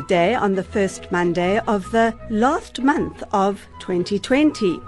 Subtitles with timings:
[0.00, 4.80] Midday on the first Monday of the last month of 2020.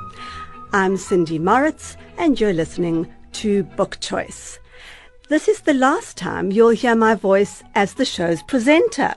[0.72, 4.58] I'm Cindy Moritz, and you're listening to Book Choice.
[5.28, 9.12] This is the last time you'll hear my voice as the show's presenter,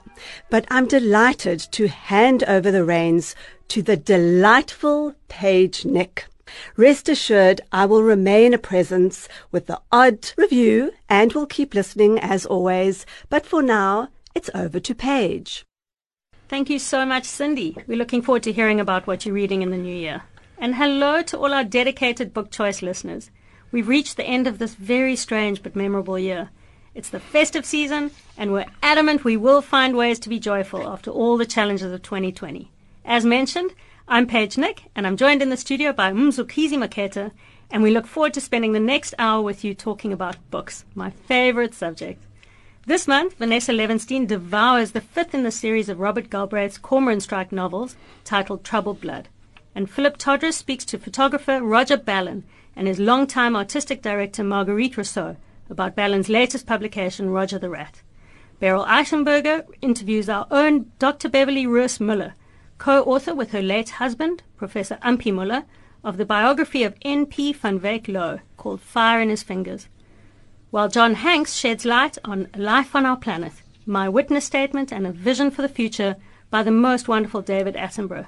[0.50, 3.34] but I'm delighted to hand over the reins
[3.68, 6.26] to the delightful Paige Nick.
[6.76, 12.18] Rest assured, I will remain a presence with the odd review and will keep listening
[12.18, 13.06] as always.
[13.30, 15.65] But for now, it's over to Paige.
[16.48, 17.76] Thank you so much, Cindy.
[17.88, 20.22] We're looking forward to hearing about what you're reading in the new year.
[20.58, 23.32] And hello to all our dedicated book choice listeners.
[23.72, 26.50] We've reached the end of this very strange but memorable year.
[26.94, 31.10] It's the festive season, and we're adamant we will find ways to be joyful after
[31.10, 32.70] all the challenges of 2020.
[33.04, 33.72] As mentioned,
[34.06, 37.32] I'm Paige Nick, and I'm joined in the studio by Mzukizi Maketa,
[37.72, 41.10] and we look forward to spending the next hour with you talking about books, my
[41.10, 42.22] favorite subject.
[42.88, 47.50] This month, Vanessa Levenstein devours the fifth in the series of Robert Galbraith's Cormoran Strike
[47.50, 49.28] novels titled Troubled Blood.
[49.74, 52.44] And Philip Todres speaks to photographer Roger Ballen
[52.76, 55.36] and his longtime artistic director Marguerite Rousseau
[55.68, 58.02] about Ballen's latest publication, Roger the Rat.
[58.60, 61.28] Beryl Eichenberger interviews our own Dr.
[61.28, 62.34] Beverly Roos Muller,
[62.78, 65.64] co-author with her late husband, Professor Ampie Muller,
[66.04, 67.54] of the biography of N.P.
[67.54, 69.88] van Wyk Louw called Fire in His Fingers.
[70.76, 73.54] While John Hanks sheds light on life on our planet,
[73.86, 76.16] my witness statement and a vision for the future
[76.50, 78.26] by the most wonderful David Attenborough.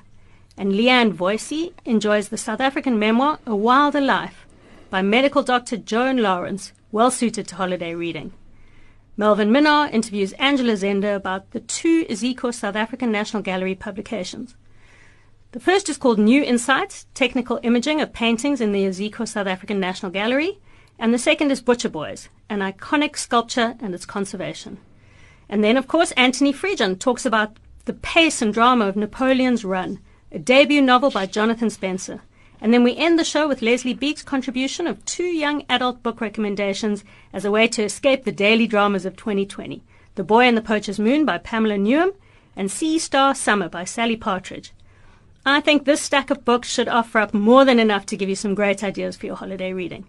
[0.56, 4.46] And Leanne Voysey enjoys the South African memoir A Wilder Life
[4.88, 8.32] by medical doctor Joan Lawrence, well suited to holiday reading.
[9.14, 14.56] Melvin Minnaar interviews Angela Zender about the two Iziko South African National Gallery publications.
[15.52, 19.78] The first is called New Insights, Technical Imaging of Paintings in the Iziko South African
[19.80, 20.60] National Gallery,
[20.98, 24.78] and the second is Butcher Boys, an iconic sculpture and its conservation.
[25.48, 30.00] And then, of course, Anthony Friedgen talks about the pace and drama of Napoleon's Run,
[30.30, 32.20] a debut novel by Jonathan Spencer.
[32.60, 36.20] And then we end the show with Leslie Beek's contribution of two young adult book
[36.20, 39.82] recommendations as a way to escape the daily dramas of 2020
[40.16, 42.12] The Boy and the Poacher's Moon by Pamela Newham
[42.56, 44.72] and Sea Star Summer by Sally Partridge.
[45.46, 48.34] I think this stack of books should offer up more than enough to give you
[48.34, 50.04] some great ideas for your holiday reading.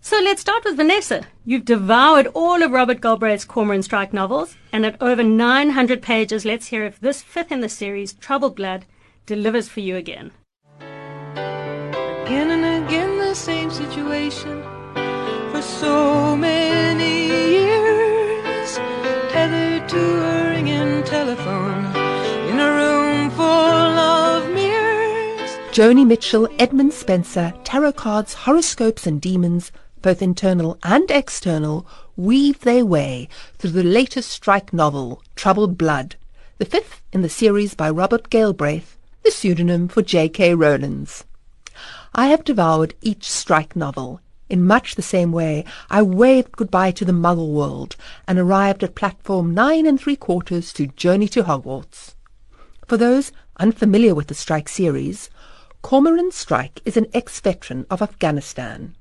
[0.00, 1.26] So let's start with Vanessa.
[1.44, 6.68] You've devoured all of Robert Galbraith's Cormoran Strike novels, and at over 900 pages, let's
[6.68, 8.86] hear if this fifth in the series, Troubled Blood,
[9.26, 10.30] delivers for you again.
[10.80, 14.62] Again and again, the same situation
[15.50, 18.76] for so many years,
[19.30, 21.84] tethered to a ringing telephone
[22.48, 25.50] in a room full of mirrors.
[25.72, 29.72] Joni Mitchell, Edmund Spenser, tarot cards, horoscopes, and demons,
[30.02, 31.86] both internal and external,
[32.16, 33.28] weave their way
[33.58, 36.16] through the latest strike novel, Troubled Blood,
[36.58, 40.54] the fifth in the series by Robert Galbraith, the pseudonym for J.K.
[40.54, 41.24] Rowlands.
[42.14, 44.20] I have devoured each strike novel.
[44.48, 48.94] In much the same way, I waved goodbye to the Muggle world and arrived at
[48.94, 52.14] platform nine and three quarters to Journey to Hogwarts.
[52.86, 55.28] For those unfamiliar with the Strike series,
[55.82, 58.96] Cormoran Strike is an ex-veteran of Afghanistan.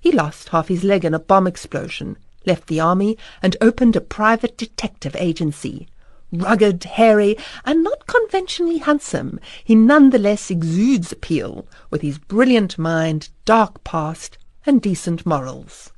[0.00, 2.16] He lost half his leg in a bomb explosion,
[2.46, 5.88] left the army, and opened a private detective agency.
[6.30, 13.82] Rugged, hairy, and not conventionally handsome, he nonetheless exudes appeal with his brilliant mind, dark
[13.82, 15.90] past, and decent morals.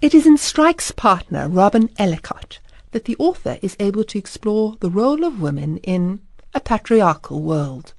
[0.00, 2.60] It is in Strike's partner, Robin Ellacott,
[2.92, 6.20] that the author is able to explore the role of women in
[6.54, 7.94] a patriarchal world.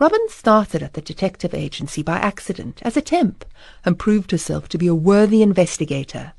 [0.00, 3.44] Robin started at the detective agency by accident as a temp
[3.84, 6.34] and proved herself to be a worthy investigator.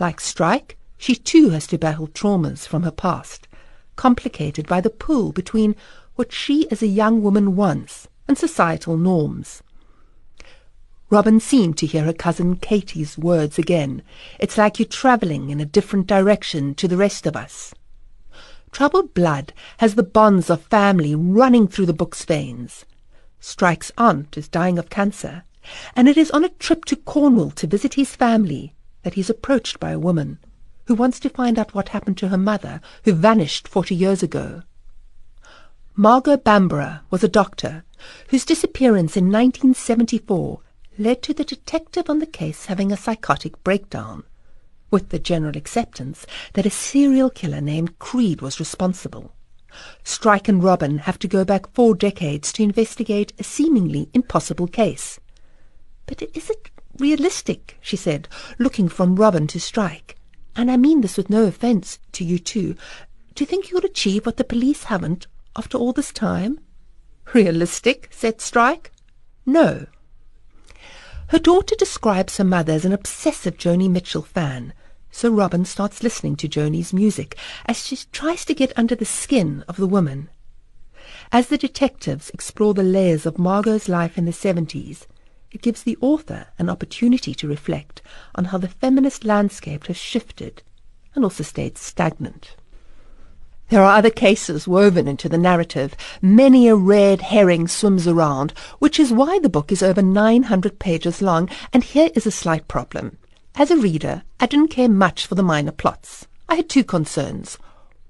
[0.00, 3.48] Like Strike, she too has to battle traumas from her past,
[3.96, 5.76] complicated by the pull between
[6.14, 9.62] what she as a young woman wants and societal norms.
[11.10, 14.02] Robin seemed to hear her cousin Katie's words again.
[14.40, 17.74] It's like you're travelling in a different direction to the rest of us.
[18.72, 22.84] Troubled Blood has the bonds of family running through the book's veins.
[23.40, 25.44] Strike's aunt is dying of cancer,
[25.94, 29.30] and it is on a trip to Cornwall to visit his family that he is
[29.30, 30.38] approached by a woman
[30.86, 34.62] who wants to find out what happened to her mother, who vanished forty years ago.
[35.94, 37.84] Margot Bamborough was a doctor
[38.28, 40.60] whose disappearance in 1974
[40.98, 44.22] led to the detective on the case having a psychotic breakdown,
[44.90, 49.32] with the general acceptance that a serial killer named Creed was responsible.
[50.04, 55.20] Strike and Robin have to go back four decades to investigate a seemingly impossible case.
[56.06, 58.28] But is it realistic, she said,
[58.58, 60.16] looking from Robin to Strike,
[60.54, 62.76] and I mean this with no offence to you two,
[63.38, 65.26] you think you'll achieve what the police haven't
[65.56, 66.58] after all this time?
[67.34, 68.92] Realistic, said Strike.
[69.44, 69.86] No.
[71.28, 74.72] Her daughter describes her mother as an obsessive Joni Mitchell fan,
[75.16, 79.64] so Robin starts listening to Joni's music as she tries to get under the skin
[79.66, 80.28] of the woman.
[81.32, 85.06] As the detectives explore the layers of Margot's life in the 70s,
[85.50, 88.02] it gives the author an opportunity to reflect
[88.34, 90.62] on how the feminist landscape has shifted
[91.14, 92.54] and also stayed stagnant.
[93.70, 95.96] There are other cases woven into the narrative.
[96.20, 101.22] Many a red herring swims around, which is why the book is over 900 pages
[101.22, 103.16] long, and here is a slight problem.
[103.58, 106.26] As a reader, I didn't care much for the minor plots.
[106.46, 107.56] I had two concerns.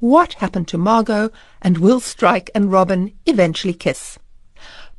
[0.01, 1.31] What happened to Margot,
[1.63, 4.19] and will Strike and Robin eventually kiss?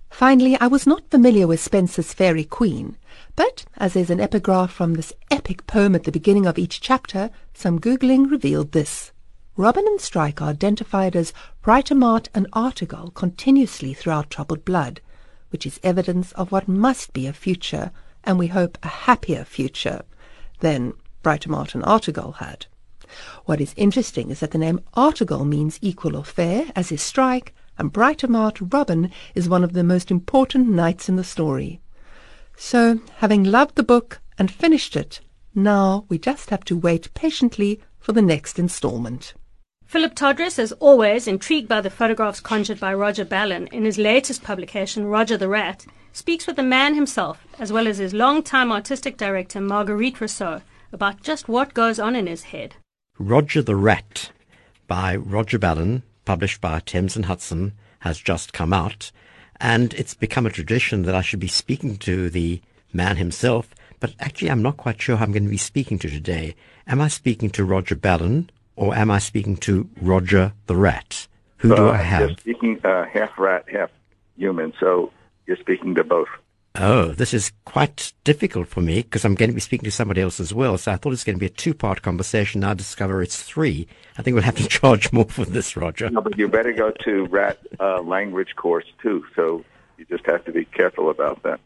[0.09, 2.95] Finally, I was not familiar with Spenser's Faerie Queene,
[3.35, 7.29] but as there's an epigraph from this epic poem at the beginning of each chapter,
[7.53, 9.11] some Googling revealed this.
[9.57, 15.01] Robin and Strike are identified as Britomart and Artegall continuously throughout Troubled Blood,
[15.49, 17.91] which is evidence of what must be a future,
[18.23, 20.03] and we hope a happier future,
[20.59, 20.93] than
[21.23, 22.65] Britomart and Artegall had.
[23.45, 27.53] What is interesting is that the name Artegall means equal or fair, as is Strike,
[27.77, 31.79] and Britomart Robin is one of the most important knights in the story.
[32.55, 35.21] So, having loved the book and finished it,
[35.53, 39.33] now we just have to wait patiently for the next installment.
[39.85, 44.43] Philip Todres, as always, intrigued by the photographs conjured by Roger Ballen in his latest
[44.43, 49.17] publication, Roger the Rat, speaks with the man himself, as well as his long-time artistic
[49.17, 50.61] director, Marguerite Rousseau,
[50.91, 52.75] about just what goes on in his head.
[53.19, 54.31] Roger the Rat
[54.87, 59.11] by Roger Ballen, published by Thames and Hudson, has just come out,
[59.59, 62.61] and it's become a tradition that I should be speaking to the
[62.93, 66.09] man himself, but actually I'm not quite sure who I'm going to be speaking to
[66.09, 66.55] today.
[66.87, 71.27] Am I speaking to Roger Ballen, or am I speaking to Roger the rat?
[71.57, 72.29] Who do Uh, I have?
[72.29, 73.89] You're speaking uh, half rat, half
[74.37, 75.11] human, so
[75.47, 76.27] you're speaking to both.
[76.79, 80.21] Oh, this is quite difficult for me because I'm going to be speaking to somebody
[80.21, 80.77] else as well.
[80.77, 82.61] So I thought it was going to be a two-part conversation.
[82.61, 83.87] Now I discover it's three.
[84.17, 86.09] I think we'll have to charge more for this, Roger.
[86.11, 89.25] No, but you better go to rat uh, language course too.
[89.35, 89.65] So
[89.97, 91.59] you just have to be careful about that.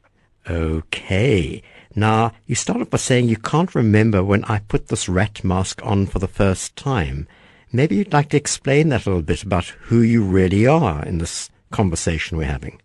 [0.49, 1.61] Okay.
[1.93, 6.05] Now, you started by saying you can't remember when I put this rat mask on
[6.05, 7.27] for the first time.
[7.73, 11.17] Maybe you'd like to explain that a little bit about who you really are in
[11.17, 12.80] this conversation we're having.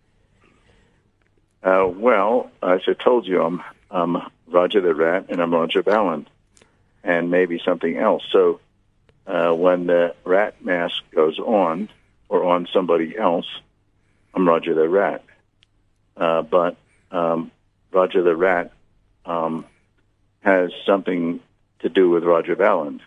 [1.63, 4.17] Uh, well, as I told you, I'm, I'm
[4.47, 6.27] Roger the Rat and I'm Roger Ballen,
[7.03, 8.23] and maybe something else.
[8.31, 8.61] So
[9.27, 11.89] uh, when the rat mask goes on
[12.29, 13.47] or on somebody else,
[14.35, 15.25] I'm Roger the Rat.
[16.17, 16.77] Uh, but
[17.11, 17.51] um,
[17.91, 18.73] Roger the Rat
[19.25, 19.65] um,
[20.41, 21.41] has something
[21.81, 23.01] to do with Roger Ballen.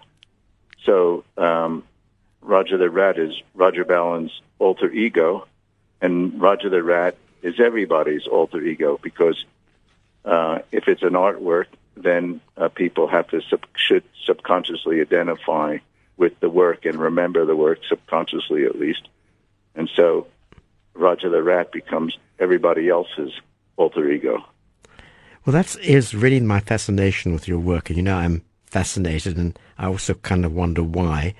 [0.86, 1.84] So um,
[2.42, 5.48] Roger the Rat is Roger Ballen's alter ego,
[6.02, 9.46] and Roger the Rat is everybody's alter ego because
[10.26, 15.78] uh, if it's an artwork, then uh, people have to sub- should subconsciously identify
[16.18, 19.08] with the work and remember the work subconsciously at least.
[19.76, 20.28] And so
[20.94, 23.32] Roger the Rat becomes everybody else's
[23.78, 24.44] alter ego.
[25.46, 27.90] Well, that is really my fascination with your work.
[27.90, 31.34] And you know, I'm fascinated and I also kind of wonder why.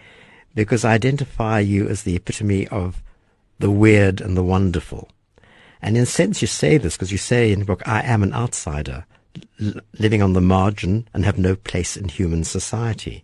[0.56, 3.04] Because I identify you as the epitome of
[3.60, 5.10] the weird and the wonderful.
[5.82, 8.24] And in a sense, you say this because you say in the book, I am
[8.24, 9.06] an outsider,
[9.62, 13.24] l- living on the margin and have no place in human society.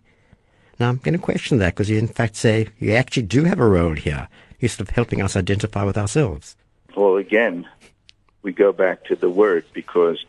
[0.78, 3.60] Now, I'm going to question that because you, in fact, say you actually do have
[3.60, 4.28] a role here.
[4.58, 6.56] You're sort of helping us identify with ourselves.
[6.96, 7.66] Well, again,
[8.42, 10.24] we go back to the word because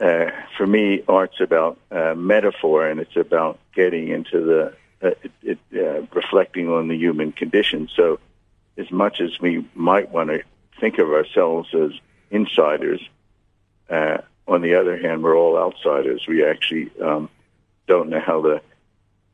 [0.00, 5.32] uh, for me, art's about uh, metaphor and it's about getting into the uh, it,
[5.42, 7.88] it, uh, reflecting on the human condition.
[7.94, 8.18] So,
[8.76, 10.42] as much as we might want to
[10.80, 11.92] think of ourselves as
[12.30, 13.00] insiders,
[13.88, 16.26] uh, on the other hand, we're all outsiders.
[16.26, 17.28] We actually um,
[17.86, 18.62] don't know how to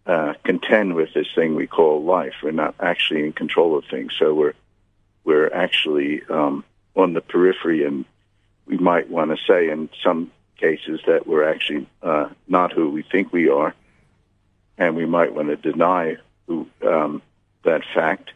[0.07, 2.35] uh, contend with this thing we call life.
[2.43, 4.55] We're not actually in control of things, so we're
[5.25, 8.05] we're actually um, on the periphery, and
[8.67, 13.03] we might want to say in some cases that we're actually uh, not who we
[13.03, 13.75] think we are,
[14.79, 17.23] and we might want to deny who, um,
[17.65, 18.31] that fact.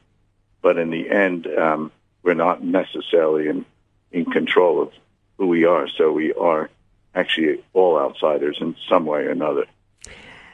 [0.62, 3.64] But in the end, um, we're not necessarily in
[4.12, 4.92] in control of
[5.38, 5.88] who we are.
[5.88, 6.68] So we are
[7.14, 9.66] actually all outsiders in some way or another.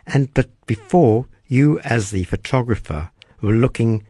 [0.07, 4.07] And but before you, as the photographer, were looking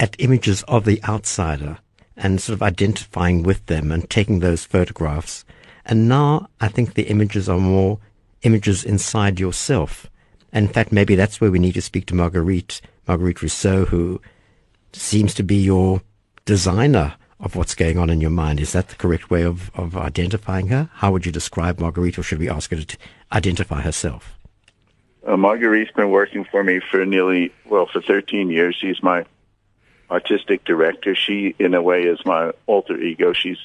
[0.00, 1.78] at images of the outsider
[2.16, 5.44] and sort of identifying with them and taking those photographs.
[5.86, 7.98] And now I think the images are more
[8.42, 10.10] images inside yourself.
[10.52, 12.80] And in fact, maybe that's where we need to speak to Marguerite.
[13.06, 14.20] Marguerite Rousseau, who
[14.92, 16.02] seems to be your
[16.48, 18.58] designer of what's going on in your mind.
[18.58, 20.88] Is that the correct way of, of identifying her?
[20.94, 22.96] How would you describe Marguerite, or should we ask her to
[23.30, 24.34] identify herself?
[25.26, 28.74] Uh, Marguerite's been working for me for nearly, well, for 13 years.
[28.80, 29.26] She's my
[30.10, 31.14] artistic director.
[31.14, 33.34] She, in a way, is my alter ego.
[33.34, 33.58] She's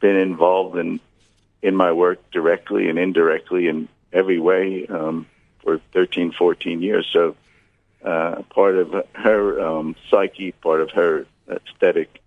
[0.00, 0.98] been involved in
[1.62, 5.26] in my work directly and indirectly in every way um,
[5.62, 7.08] for 13, 14 years.
[7.10, 7.36] So
[8.04, 12.20] uh, part of her um, psyche, part of her aesthetic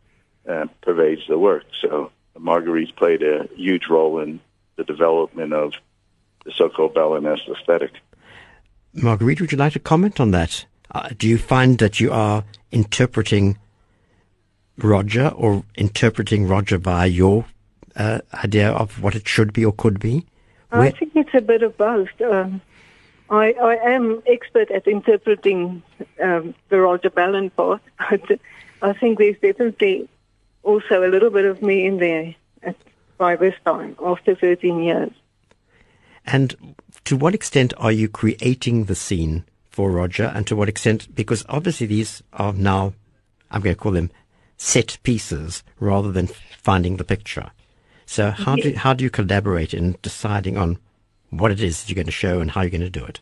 [0.48, 1.66] uh, pervades the work.
[1.82, 4.40] So Marguerite played a huge role in
[4.76, 5.74] the development of
[6.46, 7.92] the so-called Ballenesque aesthetic.
[8.94, 10.66] Marguerite, would you like to comment on that?
[10.92, 13.58] Uh, do you find that you are interpreting
[14.78, 17.46] Roger or interpreting Roger by your
[17.96, 20.26] uh, idea of what it should be or could be?
[20.70, 22.10] Where- I think it's a bit of both.
[22.22, 22.62] Um,
[23.30, 25.84] I, I, am expert at interpreting
[26.24, 28.40] um, the Roger Ballen part, but
[28.82, 30.08] I think there's definitely
[30.68, 32.76] also a little bit of me in there at,
[33.18, 35.12] by this time, after 13 years.
[36.26, 41.08] And to what extent are you creating the scene for Roger, and to what extent,
[41.16, 42.94] because obviously these are now,
[43.50, 44.12] I'm going to call them
[44.58, 47.52] set pieces rather than finding the picture.
[48.06, 50.80] So how do how do you collaborate in deciding on
[51.30, 53.20] what it is that you're going to show and how you're going to do it?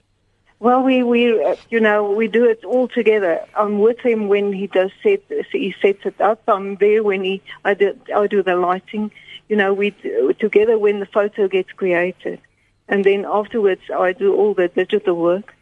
[0.59, 3.45] Well, we we uh, you know we do it all together.
[3.55, 6.41] I'm with him when he does set he sets it up.
[6.47, 9.11] I'm there when he I do I do the lighting.
[9.49, 9.91] You know, we
[10.39, 12.39] together when the photo gets created,
[12.87, 15.53] and then afterwards I do all the digital work.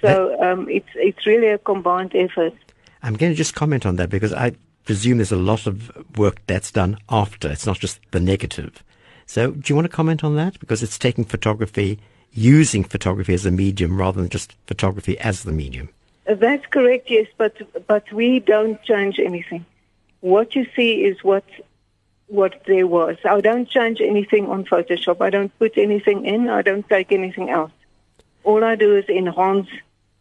[0.00, 2.54] So um, it's it's really a combined effort.
[3.02, 4.52] I'm going to just comment on that because I
[4.84, 7.50] presume there's a lot of work that's done after.
[7.50, 8.82] It's not just the negative.
[9.26, 10.58] So, do you want to comment on that?
[10.60, 11.98] Because it's taking photography,
[12.36, 15.88] using photography as a medium rather than just photography as the medium.
[16.26, 19.64] That's correct, yes, but but we don't change anything.
[20.20, 21.44] What you see is what
[22.26, 23.16] what there was.
[23.24, 25.20] I don't change anything on Photoshop.
[25.20, 26.48] I don't put anything in.
[26.48, 27.70] I don't take anything out.
[28.42, 29.68] All I do is enhance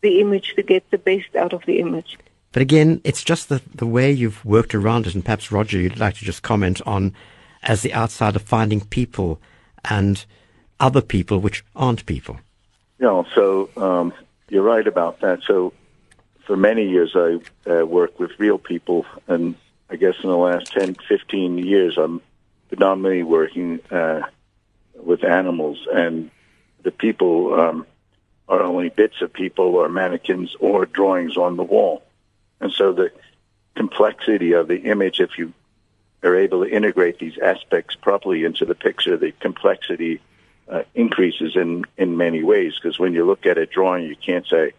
[0.02, 2.18] the image to get the best out of the image.
[2.52, 5.16] But again, it's just the, the way you've worked around it.
[5.16, 7.14] And perhaps, Roger, you'd like to just comment on,
[7.64, 9.42] as the outsider, finding people
[9.84, 10.24] and
[10.80, 12.40] other people which aren't people.
[13.00, 14.14] Yeah, so um,
[14.50, 15.42] you're right about that.
[15.44, 15.74] So
[16.46, 17.40] for many years, I
[17.70, 19.06] uh, worked with real people.
[19.28, 19.56] And
[19.90, 22.22] I guess in the last 10, 15 years, I'm
[22.70, 24.22] predominantly working uh,
[24.96, 25.86] with animals.
[25.92, 26.32] And
[26.84, 27.86] the people um,
[28.48, 32.04] are only bits of people or mannequins or drawings on the wall.
[32.62, 33.12] And so the
[33.76, 35.54] complexity of the image, if you
[36.24, 40.22] are able to integrate these aspects properly into the picture, the complexity
[40.68, 42.74] uh, increases in, in many ways.
[42.76, 44.74] Because when you look at a drawing, you can't say,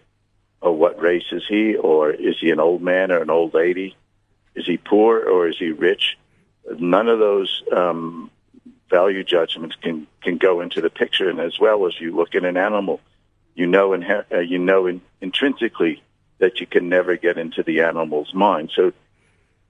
[0.62, 1.76] oh, what race is he?
[1.76, 3.96] Or is he an old man or an old lady?
[4.54, 6.18] Is he poor or is he rich?
[6.78, 8.30] None of those um,
[8.90, 11.28] value judgments can, can go into the picture.
[11.28, 13.00] And as well as you look at an animal,
[13.54, 16.02] you know, inher- uh, you know in, intrinsically
[16.38, 18.70] that you can never get into the animal's mind.
[18.74, 18.92] So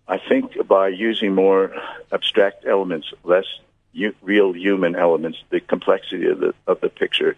[0.09, 1.75] I think by using more
[2.13, 3.47] abstract elements, less
[3.97, 7.37] u- real human elements, the complexity of the of the picture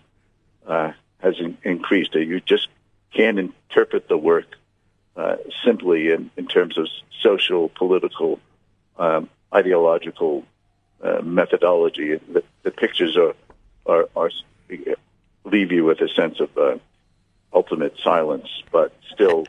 [0.67, 2.15] uh, has in- increased.
[2.15, 2.69] You just
[3.13, 4.47] can't interpret the work
[5.17, 6.87] uh, simply in, in terms of
[7.23, 8.39] social, political,
[8.99, 10.45] um, ideological
[11.03, 12.17] uh, methodology.
[12.17, 13.35] The, the pictures are,
[13.87, 14.31] are, are
[15.45, 16.77] leave you with a sense of uh,
[17.53, 19.47] ultimate silence, but still,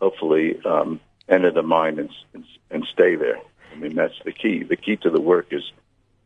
[0.00, 3.38] hopefully, um, enter the mind and, and, and stay there.
[3.72, 4.62] I mean, that's the key.
[4.62, 5.64] The key to the work is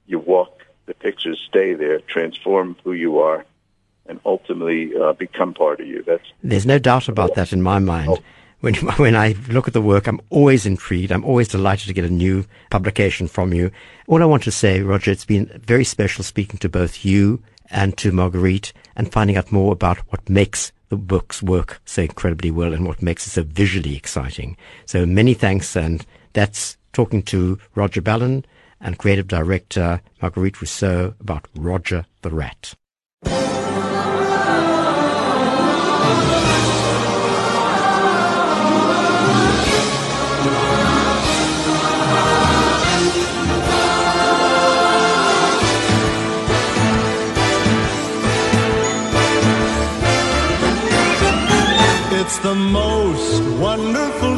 [0.08, 3.44] you walk the pictures, stay there, transform who you are,
[4.06, 6.02] and ultimately uh, become part of you.
[6.02, 8.18] That's there's no doubt about that in my mind.
[8.60, 11.12] When when I look at the work, I'm always intrigued.
[11.12, 13.70] I'm always delighted to get a new publication from you.
[14.08, 17.96] All I want to say, Roger, it's been very special speaking to both you and
[17.98, 22.72] to Marguerite and finding out more about what makes the books work so incredibly well
[22.72, 24.56] and what makes it so visually exciting.
[24.86, 28.44] So many thanks, and that's talking to Roger Ballen
[28.80, 32.74] and creative director Marguerite Rousseau about Roger the Rat.
[52.20, 54.37] It's the most wonderful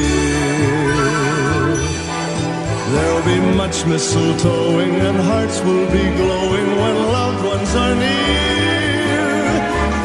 [3.23, 9.21] There'll be much mistletoeing and hearts will be glowing when loved ones are near.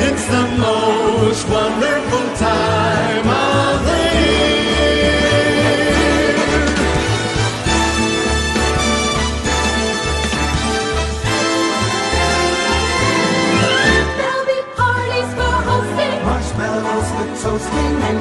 [0.06, 5.46] It's the most wonderful time of the year.
[14.18, 18.20] There'll be parties for hosting, marshmallows for toasting, and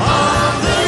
[0.00, 0.78] of the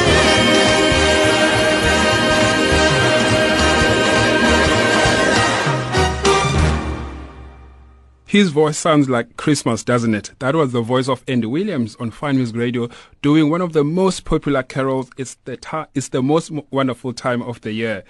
[8.27, 10.33] His voice sounds like Christmas, doesn't it?
[10.41, 12.91] That was the voice of Andy Williams on Fine Music Radio
[13.23, 15.09] doing one of the most popular carols.
[15.17, 18.05] It's the, ti it's the most wonderful time of the year.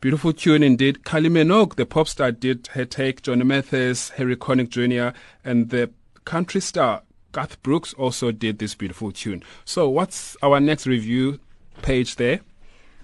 [0.00, 1.04] Beautiful tune indeed.
[1.04, 3.22] Kylie Minogue, the pop star, did her take.
[3.22, 5.90] Johnny Mathis, Harry Connick Jr., and the
[6.24, 9.42] country star Garth Brooks also did this beautiful tune.
[9.64, 11.38] So, what's our next review
[11.82, 12.40] Paige there?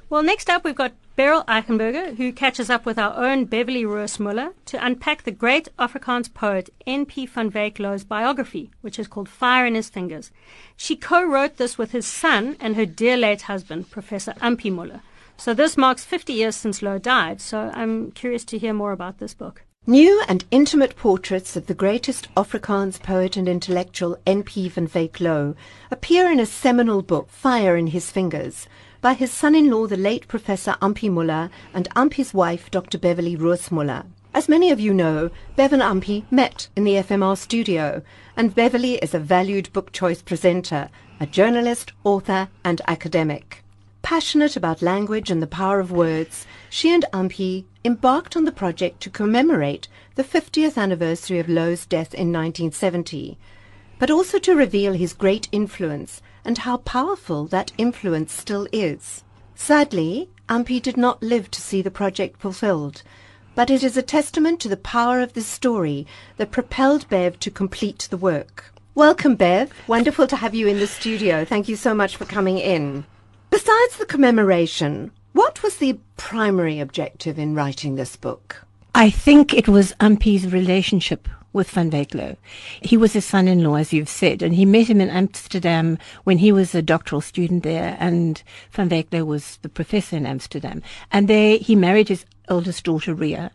[0.09, 4.19] Well, next up, we've got Beryl Eichenberger, who catches up with our own Beverly Roos
[4.19, 7.27] Muller to unpack the great Afrikaans poet N.P.
[7.27, 10.31] van Wyk biography, which is called Fire in His Fingers.
[10.77, 15.01] She co-wrote this with his son and her dear late husband, Professor Ampie Muller.
[15.43, 19.19] So this marks 50 years since Louw died, so I'm curious to hear more about
[19.19, 19.65] this book.
[19.89, 24.69] New and intimate portraits of the greatest Afrikaans poet and intellectual N.P.
[24.69, 25.57] van Wyk Louw
[25.91, 28.69] appear in a seminal book, Fire in His Fingers,
[29.01, 32.99] by his son-in-law, the late Professor Ampie Muller, and Ampie's wife, Dr.
[32.99, 34.05] Beverly Roos Muller.
[34.33, 38.03] As many of you know, Bev and Ampie met in the FMR studio,
[38.37, 43.62] and Beverly is a valued book choice presenter, a journalist, author, and academic.
[44.03, 49.01] Passionate about language and the power of words, she and Ampie embarked on the project
[49.01, 49.87] to commemorate
[50.17, 53.39] the 50th anniversary of Louw's death in 1970,
[54.01, 59.23] but also to reveal his great influence and how powerful that influence still is.
[59.55, 63.03] Sadly, Ampie did not live to see the project fulfilled,
[63.55, 66.07] but it is a testament to the power of this story
[66.39, 68.75] that propelled Bev to complete the work.
[68.97, 69.73] Welcome, Bev.
[69.87, 71.45] Wonderful to have you in the studio.
[71.45, 73.07] Thank you so much for coming in.
[73.53, 78.65] Besides the commemoration, what was the primary objective in writing this book?
[78.95, 82.39] I think it was Ampie's relationship with Van Wyk
[82.81, 86.51] He was his son-in-law, as you've said, and he met him in Amsterdam when he
[86.51, 90.81] was a doctoral student there, and Van Wyk was the professor in Amsterdam.
[91.11, 93.51] And there he married his eldest daughter, Ria,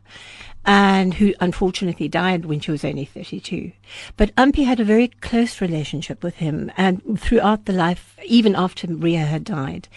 [0.68, 3.72] and who unfortunately died when she was only 32.
[4.18, 8.86] But Ampie had a very close relationship with him and throughout the life, even after
[8.86, 9.88] Ria had died.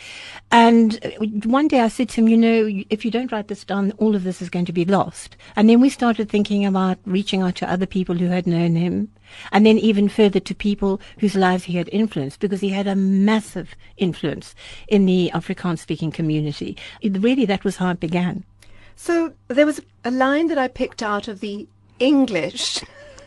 [0.52, 1.10] And uh,
[1.44, 4.14] one day I said to him, you know, if you don't write this down, all
[4.14, 5.36] of this is going to be lost.
[5.56, 9.10] And then we started thinking about reaching out to other people who had known him.
[9.50, 12.94] And then even further to people whose lives he had influenced because he had a
[12.96, 14.54] massive influence
[14.86, 16.76] in the Afrikaans speaking community.
[17.00, 18.44] It, really, that was how it began.
[19.02, 21.66] So there was a line that I picked out of the
[21.98, 22.84] English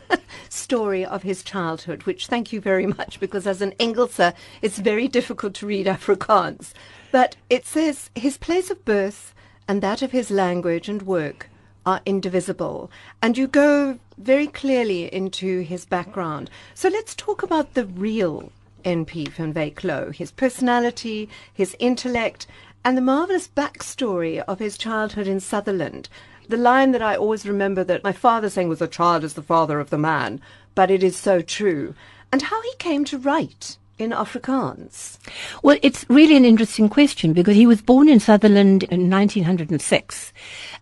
[0.48, 5.08] story of his childhood, which thank you very much, because as an Englisher, it's very
[5.08, 6.74] difficult to read Afrikaans.
[7.10, 9.34] But it says, his place of birth
[9.66, 11.50] and that of his language and work
[11.84, 12.88] are indivisible.
[13.20, 16.50] And you go very clearly into his background.
[16.74, 18.52] So let's talk about the real
[18.84, 22.46] NP van Louw, his personality, his intellect,
[22.84, 26.08] and the marvelous backstory of his childhood in Sutherland.
[26.48, 29.42] The line that I always remember that my father saying was, "A child is the
[29.42, 30.40] father of the man,"
[30.74, 31.94] but it is so true.
[32.30, 35.18] And how he came to write in Afrikaans.
[35.62, 40.32] Well, it's really an interesting question because he was born in Sutherland in 1906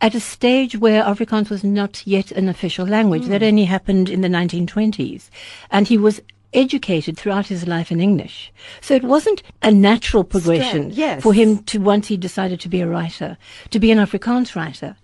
[0.01, 3.25] at a stage where Afrikaans was not yet an official language.
[3.25, 3.31] Hmm.
[3.31, 5.29] That only happened in the 1920s.
[5.71, 8.53] And he was educated throughout his life in English.
[8.81, 11.23] So it wasn't a natural progression yes.
[11.23, 13.37] for him to once he decided to be a writer,
[13.71, 14.97] to be an Afrikaans writer.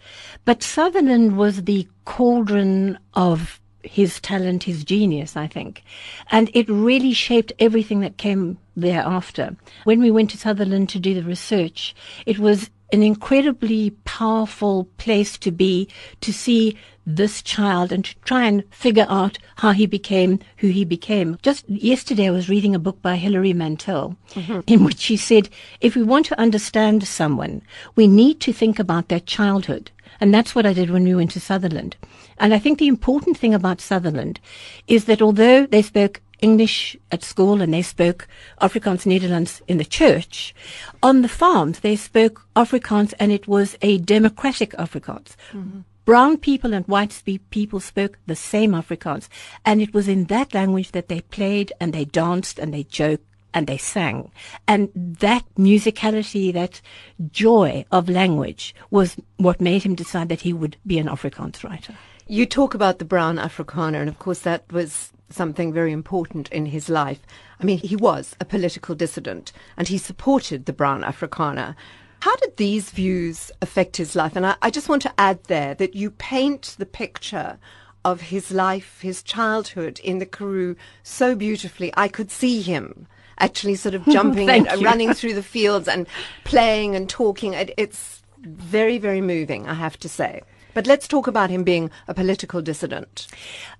[0.45, 5.83] But Sutherland was the cauldron of his talent, his genius, I think.
[6.31, 9.57] And it really shaped everything that came thereafter.
[9.85, 11.95] When we went to Sutherland to do the research,
[12.27, 15.89] it was an incredibly powerful place to be
[16.21, 16.77] to see
[17.09, 21.38] this child and to try and figure out how he became who he became.
[21.42, 24.61] Just yesterday I was reading a book by Hilary Mantel mm-hmm.
[24.66, 25.49] in which she said,
[25.81, 27.62] if we want to understand someone,
[27.97, 29.90] we need to think about their childhood.
[30.21, 31.97] And that's what I did when we went to Sutherland.
[32.38, 34.38] And I think the important thing about Sutherland
[34.87, 38.29] is that although they spoke English at school and they spoke
[38.61, 40.55] Afrikaans Nederlands in the church,
[41.03, 45.37] on the farms they spoke Afrikaans and it was a democratic Afrikaans.
[45.53, 45.81] Mm-hmm.
[46.09, 49.29] Brown people and white people spoke the same Afrikaans.
[49.66, 53.27] And it was in that language that they played and they danced and they joked
[53.53, 54.31] and they sang.
[54.66, 56.81] And that musicality, that
[57.31, 61.94] joy of language was what made him decide that he would be an Afrikaans writer.
[62.27, 66.64] You talk about the brown Afrikaner, and of course that was something very important in
[66.64, 67.21] his life.
[67.61, 71.77] I mean, he was a political dissident, and he supported the brown Afrikaner.
[72.21, 74.35] How did these views affect his life?
[74.35, 77.59] And I, I just want to add there that you paint the picture
[78.05, 81.93] of his life, his childhood in the Karoo so beautifully.
[81.97, 83.07] I could see him
[83.39, 84.85] actually sort of jumping and you.
[84.85, 86.07] running through the fields and
[86.45, 87.55] playing and talking.
[87.55, 90.43] It, it's very, very moving, I have to say.
[90.75, 93.27] But let's talk about him being a political dissident.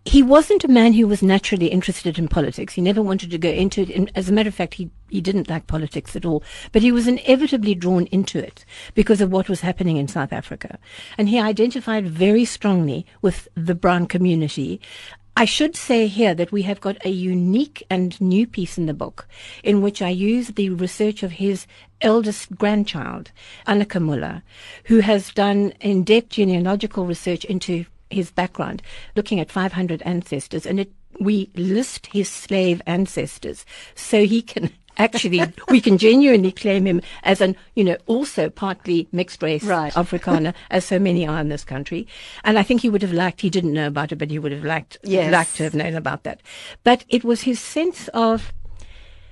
[0.05, 2.75] he wasn't a man who was naturally interested in politics.
[2.75, 3.91] He never wanted to go into it.
[3.91, 6.43] And as a matter of fact, he, he didn't like politics at all.
[6.73, 10.79] But he was inevitably drawn into it because of what was happening in South Africa.
[11.19, 14.81] And he identified very strongly with the brown community.
[15.41, 18.93] I should say here that we have got a unique and new piece in the
[18.93, 19.29] book
[19.63, 21.65] in which I use the research of his
[22.01, 23.31] eldest grandchild,
[23.65, 24.43] Anneke Muller,
[24.87, 28.83] who has done in-depth genealogical research into his background,
[29.15, 35.43] looking at 500 ancestors, and it, we list his slave ancestors so he can actually,
[35.71, 39.93] we can genuinely claim him as an, you know, also partly mixed race Right.
[39.95, 42.07] Afrikaner, as so many are in this country.
[42.45, 44.53] And I think he would have liked, he didn't know about it, but he would
[44.53, 45.33] have liked, Yes.
[45.33, 46.41] liked to have known about that.
[46.85, 48.53] But it was his sense of,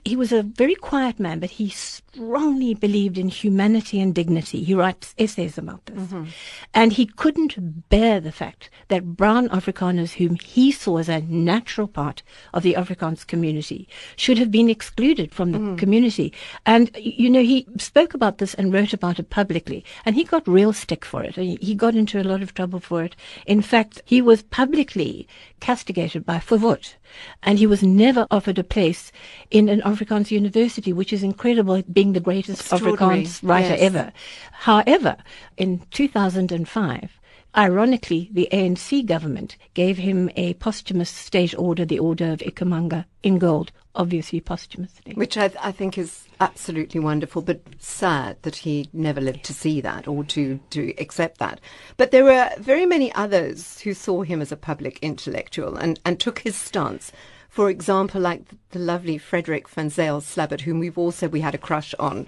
[0.06, 4.62] he was a very quiet man, but he strongly believed in humanity and dignity.
[4.62, 5.98] He writes essays about this.
[5.98, 6.24] Mm-hmm.
[6.72, 11.88] And he couldn't bear the fact that brown Afrikaners, whom he saw as a natural
[11.88, 12.22] part
[12.54, 15.76] of the Afrikaans community, should have been excluded from the mm-hmm.
[15.76, 16.32] community.
[16.64, 19.84] And, you know, he spoke about this and wrote about it publicly.
[20.04, 21.34] And he got real stick for it.
[21.34, 23.16] He got into a lot of trouble for it.
[23.44, 25.26] In fact, he was publicly
[25.58, 26.94] castigated by Verwoerd.
[27.42, 29.12] And he was never offered a place
[29.50, 33.80] in an Afrikaans university, which is incredible, being the greatest Afrikaans writer yes.
[33.80, 34.12] ever.
[34.52, 35.16] However,
[35.56, 37.20] in 2005,
[37.56, 43.38] ironically, the ANC government gave him a posthumous state order, the Order of Ikhamanga, in
[43.38, 45.14] gold, obviously posthumously.
[45.14, 49.80] Which I, I think is absolutely wonderful, but sad that he never lived to see
[49.80, 51.60] that or to, to accept that.
[51.96, 56.18] But there were very many others who saw him as a public intellectual and, and
[56.18, 57.12] took his stance.
[57.48, 61.54] For example, like the lovely Frederik van Zyl Slabbert, whom we've all said we had
[61.54, 62.26] a crush on.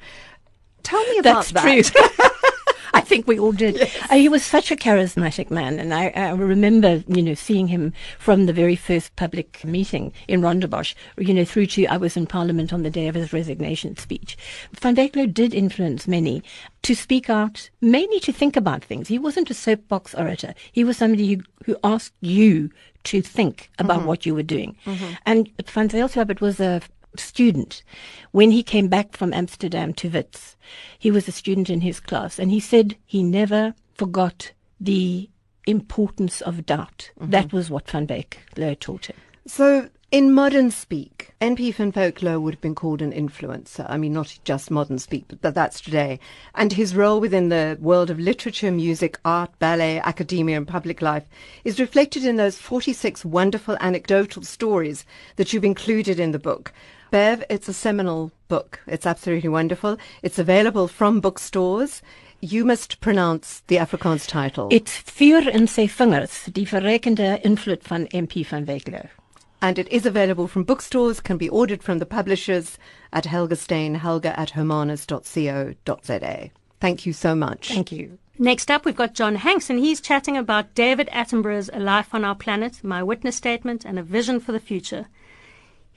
[0.82, 1.84] Tell me about That's that.
[1.84, 2.27] true.
[2.92, 3.80] I think we all did.
[4.10, 7.92] Uh, he was such a charismatic man, and I, I remember, you know, seeing him
[8.18, 12.26] from the very first public meeting in Rondebosch, you know, through to I was in
[12.26, 14.36] Parliament on the day of his resignation speech.
[14.72, 16.42] Van Wyk Louw did influence many
[16.82, 19.08] to speak out, mainly to think about things.
[19.08, 20.54] He wasn't a soapbox orator.
[20.72, 22.70] He was somebody who, who asked you
[23.04, 24.76] to think about what you were doing.
[25.24, 26.80] And Van Zyl Slabbert was a
[27.16, 27.82] student.
[28.32, 30.56] When he came back from Amsterdam to Wits,
[30.98, 35.28] he was a student in his class, and he said he never forgot the
[35.66, 37.10] importance of doubt.
[37.20, 37.30] Mm-hmm.
[37.30, 38.38] That was what Van Beek
[38.80, 39.16] taught him.
[39.46, 43.84] So, in modern speak, NP van Volklo would have been called an influencer.
[43.90, 46.18] I mean, not just modern speak, but that's today.
[46.54, 51.24] And his role within the world of literature, music, art, ballet, academia, and public life
[51.64, 55.04] is reflected in those 46 wonderful anecdotal stories
[55.36, 56.72] that you've included in the book.
[57.10, 58.80] Bev, it's a seminal book.
[58.86, 59.96] It's absolutely wonderful.
[60.22, 62.02] It's available from bookstores.
[62.40, 64.68] You must pronounce the Afrikaans title.
[64.70, 68.44] It's Vuur in sy vingers, die verreikende invloed van N.P.
[68.44, 69.10] van Wyk
[69.60, 72.78] and it is available from bookstores, can be ordered from the publishers
[73.12, 76.50] at Helga Steyn, helga at hermanus.co.za.
[76.80, 77.68] Thank you so much.
[77.68, 78.18] Thank you.
[78.38, 82.24] Next up, we've got John Hanks, and he's chatting about David Attenborough's A Life on
[82.24, 85.06] Our Planet, My Witness Statement, and a Vision for the Future.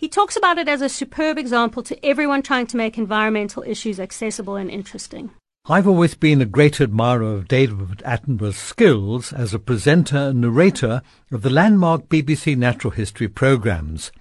[0.01, 3.99] He talks about it as a superb example to everyone trying to make environmental issues
[3.99, 5.29] accessible and interesting.
[5.67, 11.03] I've always been a great admirer of David Attenborough's skills as a presenter and narrator
[11.31, 14.11] of the landmark BBC Natural History programmes.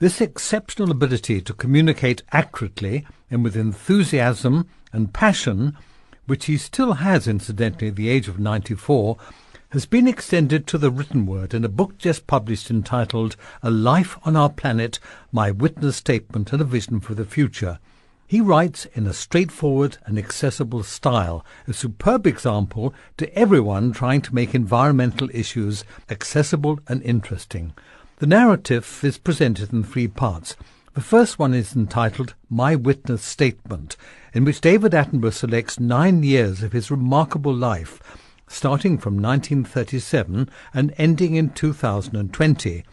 [0.00, 5.78] This exceptional ability to communicate accurately and with enthusiasm and passion,
[6.26, 9.16] which he still has incidentally at the age of 94,
[9.74, 14.16] has been extended to the written word in a book just published entitled A Life
[14.22, 15.00] on Our Planet,
[15.32, 17.80] My Witness Statement and a Vision for the Future.
[18.28, 24.34] He writes in a straightforward and accessible style, a superb example to everyone trying to
[24.34, 27.72] make environmental issues accessible and interesting.
[28.18, 30.54] The narrative is presented in three parts.
[30.92, 33.96] The first one is entitled My Witness Statement,
[34.32, 38.00] in which David Attenborough selects nine years of his remarkable life,
[38.54, 42.84] starting from 1937 and ending in 2020.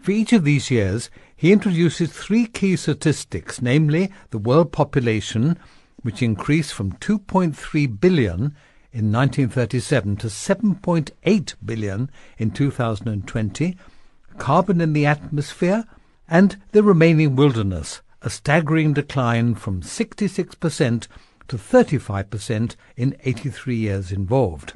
[0.00, 5.58] For each of these years, he introduces three key statistics, namely the world population,
[6.02, 8.54] which increased from 2.3 billion
[8.92, 13.76] in 1937 to 7.8 billion in 2020,
[14.38, 15.84] carbon in the atmosphere,
[16.28, 21.08] and the remaining wilderness, a staggering decline from 66%
[21.48, 24.74] to 35% in 83 years involved.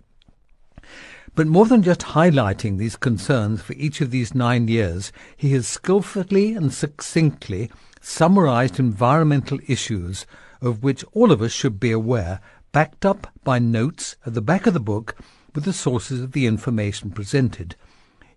[1.35, 5.69] But more than just highlighting these concerns for each of these nine years, he has
[5.69, 7.71] skillfully and succinctly
[8.01, 10.27] summarized environmental issues
[10.61, 12.41] of which all of us should be aware,
[12.73, 15.17] backed up by notes at the back of the book
[15.55, 17.77] with the sources of the information presented.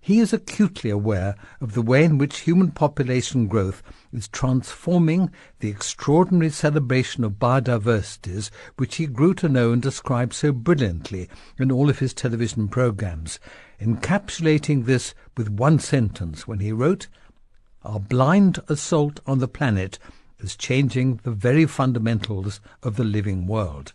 [0.03, 5.69] He is acutely aware of the way in which human population growth is transforming the
[5.69, 11.87] extraordinary celebration of biodiversities which he grew to know and describe so brilliantly in all
[11.87, 13.39] of his television programs,
[13.79, 17.07] encapsulating this with one sentence when he wrote,
[17.83, 19.99] Our blind assault on the planet
[20.39, 23.93] is changing the very fundamentals of the living world.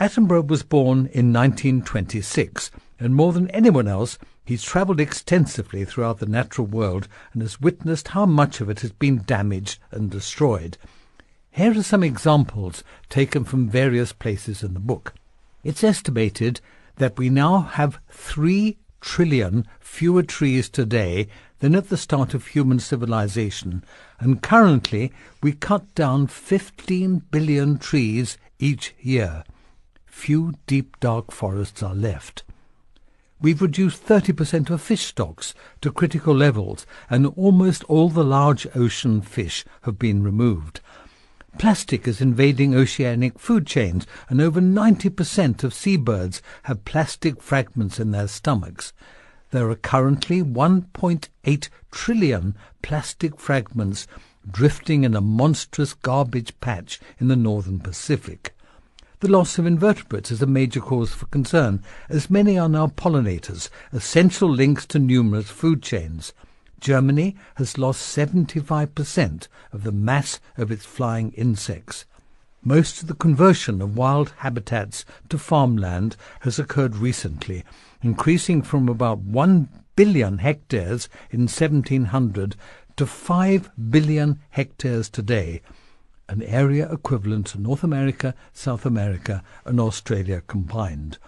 [0.00, 6.26] Attenborough was born in 1926, and more than anyone else, he's travelled extensively throughout the
[6.26, 10.78] natural world and has witnessed how much of it has been damaged and destroyed.
[11.50, 15.12] Here are some examples taken from various places in the book.
[15.62, 16.60] It's estimated
[16.96, 21.28] that we now have three trillion fewer trees today
[21.58, 23.84] than at the start of human civilization,
[24.18, 29.44] and currently we cut down 15 billion trees each year
[30.16, 32.42] few deep dark forests are left.
[33.38, 39.20] We've reduced 30% of fish stocks to critical levels, and almost all the large ocean
[39.20, 40.80] fish have been removed.
[41.58, 48.10] Plastic is invading oceanic food chains, and over 90% of seabirds have plastic fragments in
[48.10, 48.94] their stomachs.
[49.50, 54.06] There are currently 1.8 trillion plastic fragments
[54.50, 58.55] drifting in a monstrous garbage patch in the northern Pacific.
[59.20, 63.70] The loss of invertebrates is a major cause for concern, as many are now pollinators,
[63.90, 66.34] essential links to numerous food chains.
[66.80, 72.04] Germany has lost 75% of the mass of its flying insects.
[72.62, 77.64] Most of the conversion of wild habitats to farmland has occurred recently,
[78.02, 82.54] increasing from about 1 billion hectares in 1700
[82.96, 85.62] to 5 billion hectares today,
[86.28, 91.18] an area equivalent to North America, South America, and Australia combined.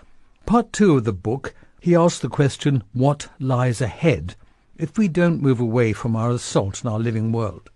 [0.47, 4.35] Part two of the book, he asks the question, What lies ahead
[4.77, 7.71] if we don't move away from our assault on our living world?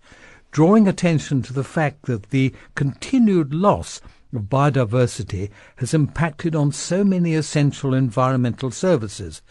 [0.50, 4.00] Drawing attention to the fact that the continued loss
[4.34, 9.42] of biodiversity has impacted on so many essential environmental services,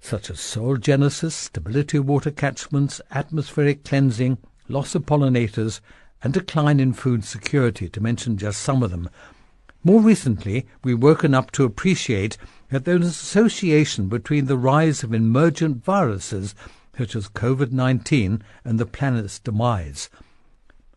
[0.00, 5.80] such as soil genesis, stability of water catchments, atmospheric cleansing, loss of pollinators,
[6.24, 9.08] and decline in food security, to mention just some of them.
[9.84, 12.38] More recently, we've woken up to appreciate
[12.70, 16.54] that there is an association between the rise of emergent viruses,
[16.96, 20.08] such as COVID 19, and the planet's demise.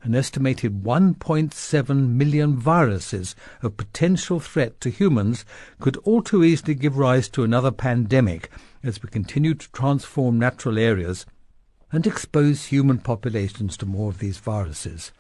[0.02, 5.44] An estimated 1.7 million viruses of potential threat to humans
[5.82, 8.50] could all too easily give rise to another pandemic
[8.82, 11.26] as we continue to transform natural areas
[11.92, 15.12] and expose human populations to more of these viruses.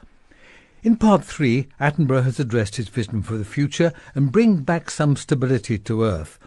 [0.83, 5.15] In part three, Attenborough has addressed his vision for the future and bring back some
[5.15, 6.37] stability to Earth,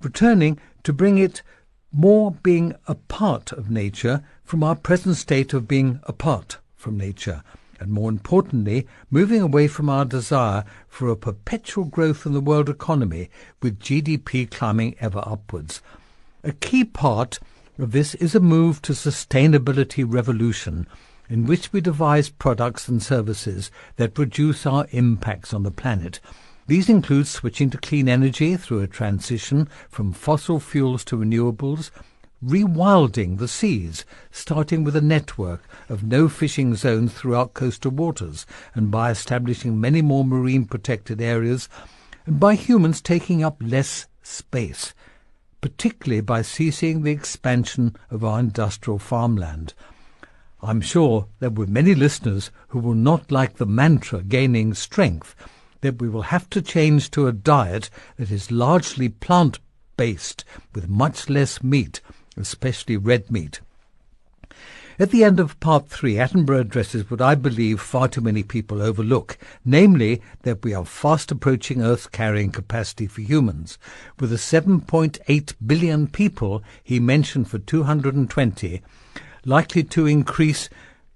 [0.00, 1.42] returning to bring it
[1.92, 7.42] more being a part of nature from our present state of being apart from nature,
[7.78, 12.68] and more importantly, moving away from our desire for a perpetual growth in the world
[12.68, 13.28] economy
[13.60, 15.82] with GDP climbing ever upwards.
[16.44, 17.38] A key part
[17.78, 20.86] of this is a move to sustainability revolution
[21.30, 26.20] in which we devise products and services that reduce our impacts on the planet.
[26.66, 31.90] These include switching to clean energy through a transition from fossil fuels to renewables,
[32.44, 38.90] rewilding the seas, starting with a network of no fishing zones throughout coastal waters, and
[38.90, 41.68] by establishing many more marine protected areas,
[42.26, 44.94] and by humans taking up less space,
[45.60, 49.74] particularly by ceasing the expansion of our industrial farmland.
[50.62, 55.34] I'm sure there were many listeners who will not like the mantra gaining strength
[55.80, 59.58] that we will have to change to a diet that is largely plant
[59.96, 60.44] based
[60.74, 62.00] with much less meat,
[62.36, 63.60] especially red meat.
[64.98, 68.82] At the end of part three, Attenborough addresses what I believe far too many people
[68.82, 73.78] overlook, namely that we are fast approaching Earth's carrying capacity for humans.
[74.18, 78.82] With the 7.8 billion people he mentioned for 220,
[79.44, 80.68] likely to increase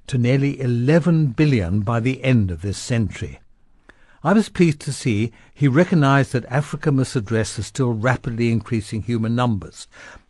[0.07, 3.41] to nearly 11 billion by the end of this century.
[4.23, 9.03] I was pleased to see he recognized that Africa must address the still rapidly increasing
[9.03, 9.87] human numbers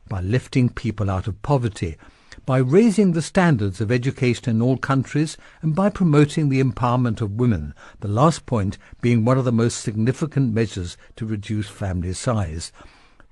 [0.09, 1.97] by lifting people out of poverty,
[2.45, 7.39] by raising the standards of education in all countries, and by promoting the empowerment of
[7.39, 12.73] women, the last point being one of the most significant measures to reduce family size.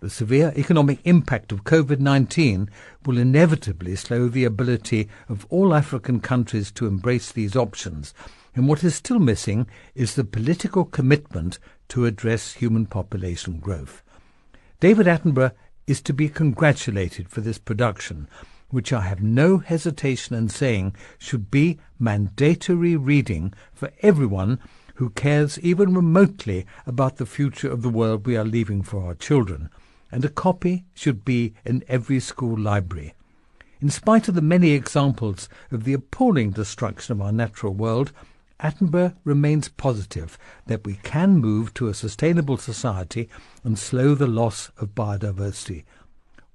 [0.03, 2.69] The severe economic impact of COVID-19
[3.07, 8.13] will inevitably slow the ability of all African countries to embrace these options,
[8.57, 11.61] and what is still missing is the political commitment
[11.91, 14.03] to address human population growth.
[14.81, 15.53] David Attenborough
[15.87, 18.27] is to be congratulated for this production,
[18.71, 24.59] which I have no hesitation in saying should be mandatory reading for everyone
[24.97, 29.15] who cares even remotely about the future of the world we are leaving for our
[29.15, 29.71] children,
[30.13, 33.15] and a copy should be in every school library.
[33.81, 38.13] In spite of the many examples of the appalling destruction of our natural world,
[38.61, 43.29] Attenborough remains positive that we can move to a sustainable society
[43.65, 45.83] and slow the loss of biodiversity.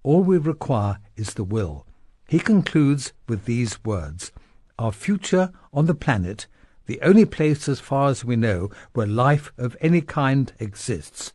[0.03, 1.85] All we require is the will.
[2.29, 4.31] He concludes with these words
[4.79, 6.47] Our future on the planet,
[6.85, 11.33] the only place as far as we know where life of any kind exists,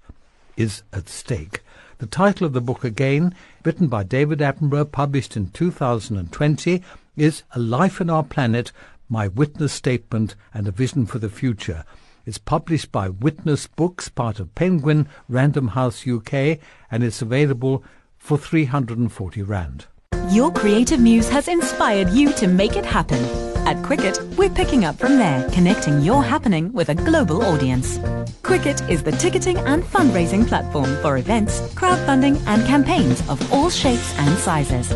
[0.57, 1.61] is at stake.
[1.99, 6.83] The title of the book, again, written by David Attenborough, published in 2020,
[7.17, 8.73] is A Life in Our Planet
[9.13, 11.85] my witness statement and a vision for the future.
[12.25, 16.59] It's published by Witness Books, part of Penguin Random House UK,
[16.91, 17.85] and it's available
[18.17, 19.87] for 340 Rand.
[20.33, 23.23] Your creative muse has inspired you to make it happen.
[23.69, 28.01] At Quicket, we're picking up from there, connecting your happening with a global audience.
[28.43, 34.19] Quicket is the ticketing and fundraising platform for events, crowdfunding, and campaigns of all shapes
[34.21, 34.91] and sizes.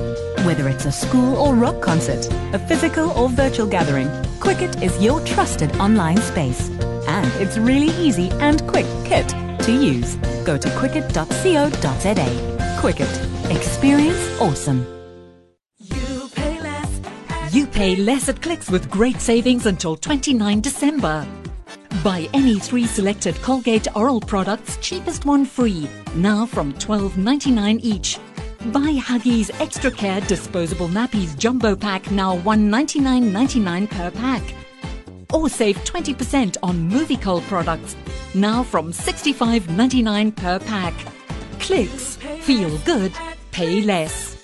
[0.46, 4.08] Whether it's a school or rock concert, a physical or virtual gathering,
[4.40, 6.70] Quicket is your trusted online space.
[7.08, 9.28] And it's really easy and quick kit
[9.66, 10.16] to use.
[10.46, 12.78] Go to quicket.co.za.
[12.80, 13.20] Quicket.
[13.50, 14.95] Experience awesome.
[17.52, 21.26] You pay less at Clicks with great savings until 29 December.
[22.02, 28.18] Buy any three selected Colgate oral products, cheapest one free, now from $12.99 each.
[28.72, 34.42] Buy Huggies Extra Care disposable nappies jumbo pack, now $199.99 per pack.
[35.32, 37.94] Or save 20% on Movicol products,
[38.34, 40.94] now from $65.99 per pack.
[41.60, 42.16] Clicks.
[42.40, 43.12] Feel good.
[43.52, 44.35] Pay less.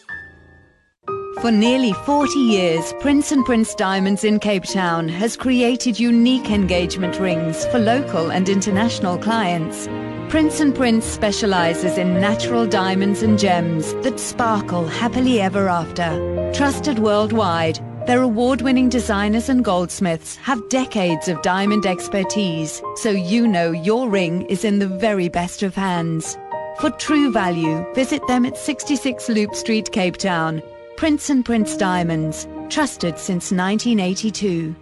[1.43, 7.18] For nearly 40 years, Prince and Prince Diamonds in Cape Town has created unique engagement
[7.18, 9.88] rings for local and international clients.
[10.30, 16.53] Prince and Prince specializes in natural diamonds and gems that sparkle happily ever after.
[16.55, 23.72] Trusted worldwide, their award-winning designers and goldsmiths have decades of diamond expertise, so you know
[23.72, 26.38] your ring is in the very best of hands.
[26.78, 30.62] For true value, visit them at 66 Loop Street, Cape Town.
[31.03, 34.72] Prince and Prince Diamonds, trusted since 1982.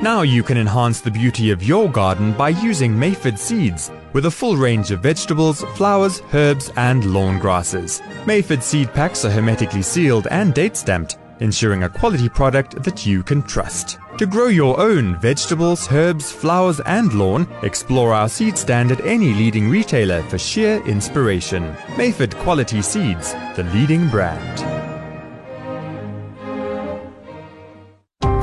[0.00, 3.90] Now you can enhance the beauty of your garden by using Mayford seeds.
[4.12, 8.00] with a full range of vegetables, flowers, herbs, and lawn grasses.
[8.26, 13.24] Mayford seed packs are hermetically sealed and date stamped, ensuring a quality product that you
[13.24, 13.98] can trust.
[14.18, 19.32] To grow your own vegetables, herbs, flowers, and lawn, explore our seed stand at any
[19.32, 21.74] leading retailer for sheer inspiration.
[21.96, 24.60] Mayford Quality Seeds, the leading brand.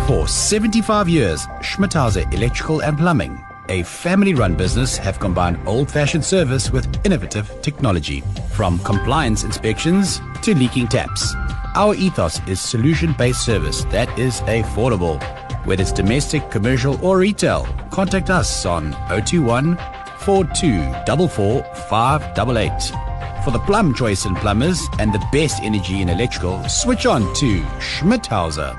[0.08, 3.40] For 75 years, Schmidhauser Electrical and Plumbing,
[3.70, 8.24] a family-run business, have combined old-fashioned service with innovative technology.
[8.54, 11.36] From compliance inspections to leaking taps.
[11.76, 15.24] Our ethos is solution-based service that is affordable.
[15.70, 19.78] Whether it's domestic, commercial, or retail, contact us on 021
[20.18, 23.44] 4244 588.
[23.44, 27.62] For the plum choice in plumbers and the best energy in electrical, switch on to
[27.78, 28.76] Schmidhauser.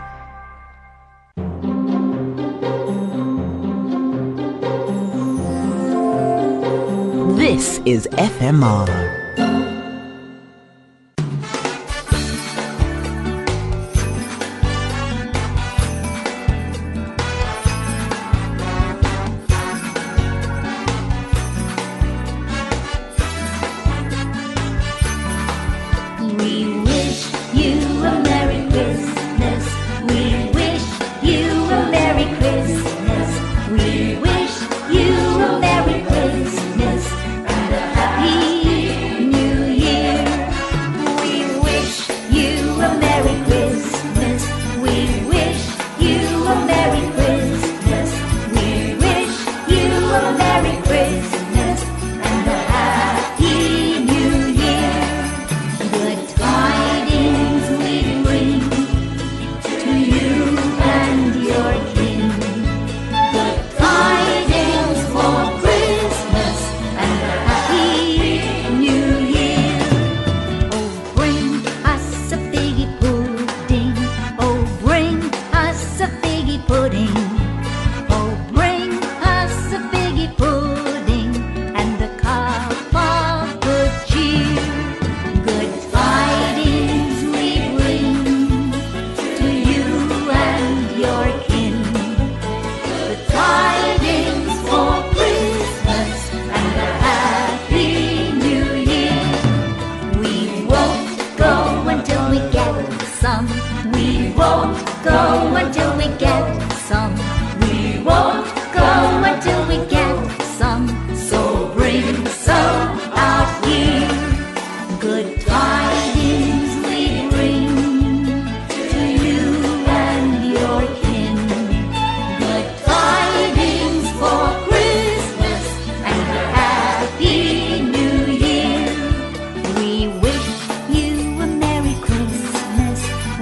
[7.36, 9.19] This is FMR.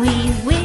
[0.09, 0.58] We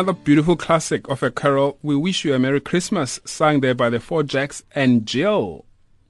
[0.00, 3.90] Another beautiful classic of a carol, We Wish You a Merry Christmas, sung there by
[3.90, 5.66] the Four Jacks and Jill.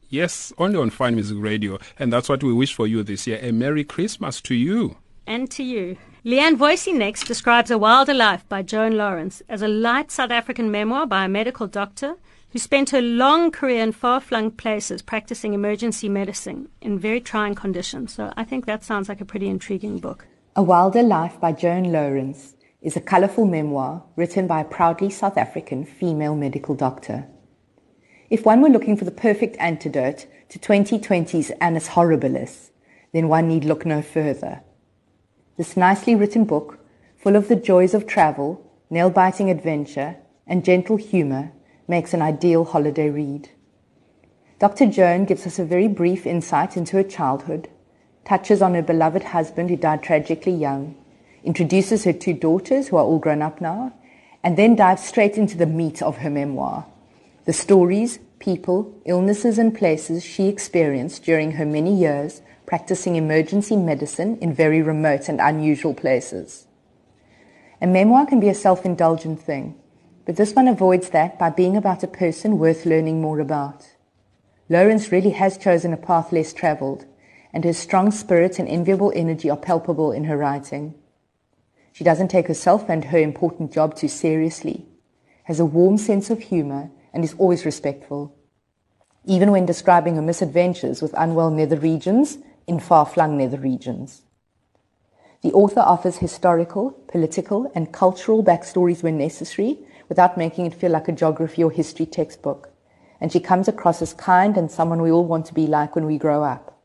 [0.08, 1.76] Yes, only on Fine Music Radio.
[1.98, 3.40] And that's what we wish for you this year.
[3.42, 4.96] A Merry Christmas to you.
[5.26, 5.96] And to you.
[6.24, 10.70] Leanne Voicey next describes A Wilder Life by Joan Lawrence as a light South African
[10.70, 12.14] memoir by a medical doctor
[12.50, 18.14] who spent her long career in far-flung places practicing emergency medicine in very trying conditions.
[18.14, 20.28] So I think that sounds like a pretty intriguing book.
[20.54, 25.36] A Wilder Life by Joan Lawrence is a colourful memoir written by a proudly South
[25.36, 27.26] African female medical doctor.
[28.30, 32.70] If one were looking for the perfect antidote to 2020's Annus Horribilis,
[33.12, 34.62] then one need look no further.
[35.58, 36.78] This nicely written book,
[37.16, 40.16] full of the joys of travel, nail-biting adventure,
[40.46, 41.52] and gentle humour,
[41.86, 43.50] makes an ideal holiday read.
[44.58, 44.86] Dr.
[44.86, 47.68] Joan gives us a very brief insight into her childhood,
[48.24, 50.94] touches on her beloved husband who died tragically young,
[51.44, 53.92] introduces her two daughters who are all grown up now,
[54.42, 56.86] and then dives straight into the meat of her memoir.
[57.44, 64.38] The stories, people, illnesses, and places she experienced during her many years practicing emergency medicine
[64.38, 66.68] in very remote and unusual places.
[67.82, 69.74] A memoir can be a self-indulgent thing,
[70.24, 73.88] but this one avoids that by being about a person worth learning more about.
[74.68, 77.06] Lawrence really has chosen a path less travelled,
[77.52, 80.94] and her strong spirit and enviable energy are palpable in her writing.
[81.92, 84.86] She doesn't take herself and her important job too seriously,
[85.44, 88.34] has a warm sense of humor, and is always respectful.
[89.24, 94.22] Even when describing her misadventures with unwell nether regions in far-flung nether regions.
[95.42, 99.78] The author offers historical, political, and cultural backstories when necessary
[100.08, 102.70] without making it feel like a geography or history textbook.
[103.20, 106.06] And she comes across as kind and someone we all want to be like when
[106.06, 106.78] we grow up.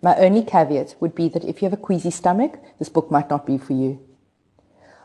[0.00, 3.30] My only caveat would be that if you have a queasy stomach, this book might
[3.30, 4.00] not be for you.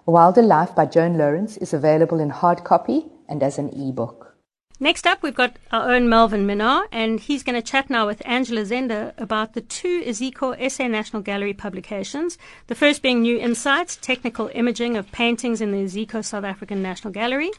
[0.06, 4.36] Wilder Life by Joan Lawrence is available in hard copy and as an e-book.
[4.78, 8.22] Next up, we've got our own Melvyn Minnaar, and he's going to chat now with
[8.26, 12.38] Angela Zehnder about the two Iziko SA National Gallery publications.
[12.68, 17.14] The first being New Insights, Technical Imaging of Paintings in the Iziko South African National
[17.14, 17.52] Gallery.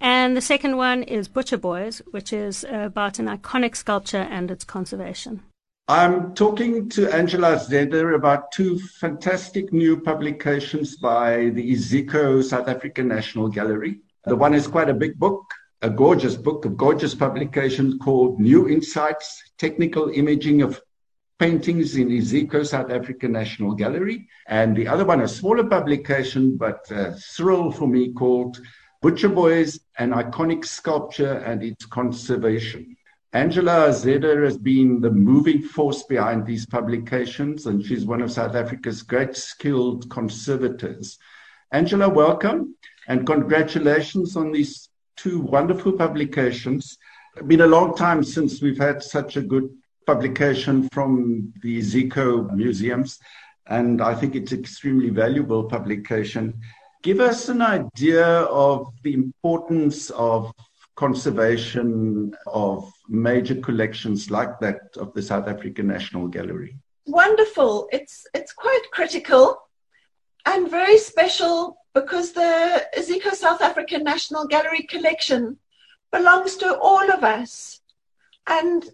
[0.00, 4.64] And the second one is Butcher Boys, which is about an iconic sculpture and its
[4.64, 5.44] conservation.
[5.86, 13.06] I'm talking to Angela Zehnder about two fantastic new publications by the Iziko South African
[13.06, 14.00] National Gallery.
[14.24, 15.44] The one is quite a big book,
[15.82, 20.80] a gorgeous book, a gorgeous publication called New Insights Technical Imaging of
[21.38, 24.26] Paintings in Iziko South African National Gallery.
[24.46, 28.58] And the other one, a smaller publication, but a thrill for me, called
[29.02, 32.93] Butcher Boys An Iconic Sculpture and Its Conservation.
[33.34, 38.54] Angela Zehnder has been the moving force behind these publications, and she's one of South
[38.54, 41.18] Africa's great skilled conservators.
[41.72, 42.76] Angela, welcome
[43.08, 46.96] and congratulations on these two wonderful publications.
[47.36, 49.68] It's been a long time since we've had such a good
[50.06, 53.18] publication from the Iziko museums,
[53.66, 56.54] and I think it's an extremely valuable publication.
[57.02, 60.52] Give us an idea of the importance of
[60.94, 66.78] conservation of major collections like that of the South African National Gallery.
[67.06, 67.88] Wonderful.
[67.92, 69.58] It's it's quite critical
[70.46, 75.58] and very special because the Iziko South African National Gallery collection
[76.10, 77.80] belongs to all of us.
[78.46, 78.84] And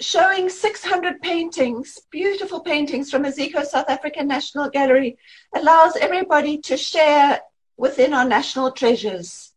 [0.00, 5.18] showing 600 paintings, beautiful paintings from Iziko South African National Gallery,
[5.54, 7.40] allows everybody to share
[7.76, 9.49] within our national treasures.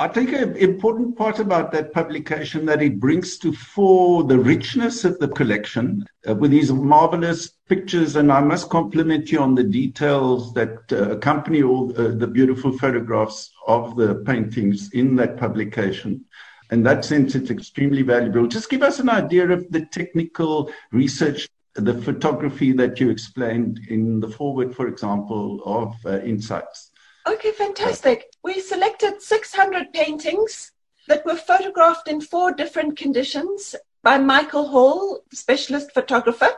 [0.00, 5.04] I think an important part about that publication that it brings to fore the richness
[5.04, 9.62] of the collection uh, with these marvelous pictures, and I must compliment you on the
[9.62, 16.24] details that uh, accompany all uh, the beautiful photographs of the paintings in that publication.
[16.72, 18.46] In that sense, it's extremely valuable.
[18.46, 24.20] Just give us an idea of the technical research, the photography that you explained in
[24.20, 26.89] the forward, for example, of uh, Insights.
[27.30, 28.32] Okay, fantastic.
[28.42, 30.72] We selected 600 paintings
[31.06, 36.48] that were photographed in four different conditions by Michael Hall, specialist photographer.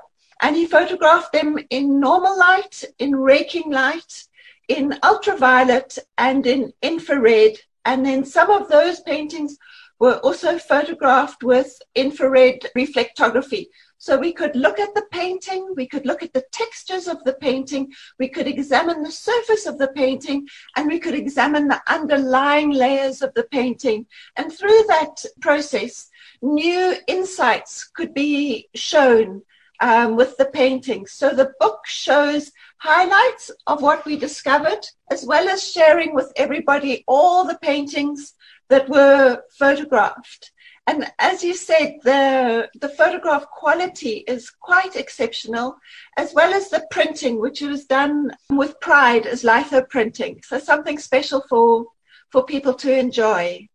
[0.40, 4.24] And he photographed them in normal light, in raking light,
[4.66, 7.58] in ultraviolet, and in infrared.
[7.84, 9.58] And then some of those paintings
[9.98, 13.66] were also photographed with infrared reflectography.
[14.02, 17.34] So we could look at the painting, we could look at the textures of the
[17.34, 22.72] painting, we could examine the surface of the painting, and we could examine the underlying
[22.72, 24.06] layers of the painting.
[24.36, 26.10] And through that process,
[26.42, 29.42] new insights could be shown
[29.78, 31.06] um, with the painting.
[31.06, 37.04] So the book shows highlights of what we discovered, as well as sharing with everybody
[37.06, 38.34] all the paintings
[38.68, 40.50] that were photographed.
[40.86, 45.76] And as you said, the, the photograph quality is quite exceptional,
[46.16, 50.42] as well as the printing, which was done with pride as litho printing.
[50.44, 51.86] So something special for,
[52.30, 53.68] for people to enjoy.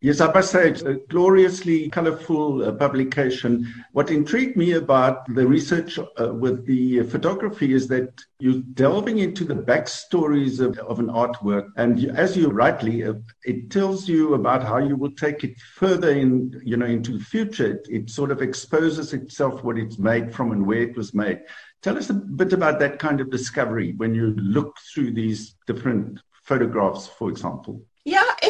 [0.00, 3.66] Yes, I must say it's a gloriously colorful uh, publication.
[3.90, 9.44] What intrigued me about the research uh, with the photography is that you're delving into
[9.44, 11.70] the backstories of, of an artwork.
[11.76, 15.58] And you, as you rightly, uh, it tells you about how you will take it
[15.74, 17.72] further in, you know, into the future.
[17.72, 21.40] It, it sort of exposes itself what it's made from and where it was made.
[21.82, 26.20] Tell us a bit about that kind of discovery when you look through these different
[26.44, 27.82] photographs, for example.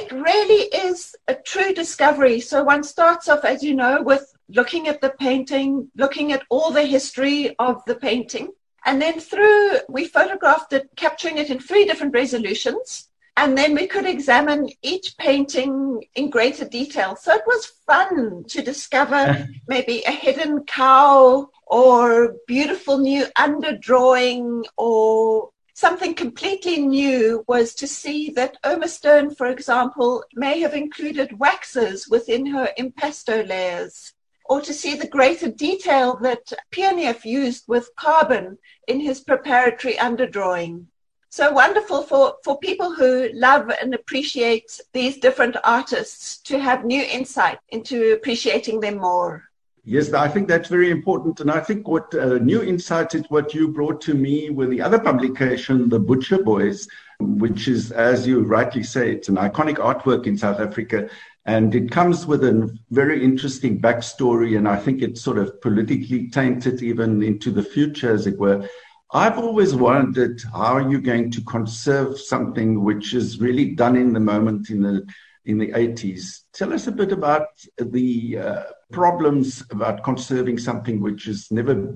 [0.08, 2.40] It really is a true discovery.
[2.40, 6.70] So one starts off, as you know, with looking at the painting, looking at all
[6.70, 8.48] the history of the painting.
[8.86, 13.08] And then through, we photographed it, capturing it in three different resolutions.
[13.36, 17.14] And then we could examine each painting in greater detail.
[17.14, 25.50] So it was fun to discover maybe a hidden cow or beautiful new underdrawing or
[25.78, 32.08] Something completely new was to see that Irma Stern, for example, may have included waxes
[32.08, 34.12] within her impasto layers.
[34.46, 38.58] or to see the greater detail that Pierneef used with carbon
[38.88, 40.86] in his preparatory underdrawing.
[41.28, 47.02] So wonderful for, for people who love and appreciate these different artists to have new
[47.02, 49.47] insight into appreciating them more.
[49.90, 51.40] Yes, I think that's very important.
[51.40, 54.82] And I think what uh, new insight is what you brought to me with the
[54.82, 56.86] other publication, The Butcher Boys,
[57.20, 61.08] which is, as you rightly say, it's an iconic artwork in South Africa.
[61.46, 64.58] And it comes with a very interesting backstory.
[64.58, 68.68] And I think it's sort of politically tainted even into the future, as it were.
[69.14, 74.12] I've always wondered how are you going to conserve something which is really done in
[74.12, 75.06] the moment in the
[75.46, 76.40] in the 80s.
[76.52, 77.46] Tell us a bit about
[77.78, 81.94] the uh, problems about conserving something which is never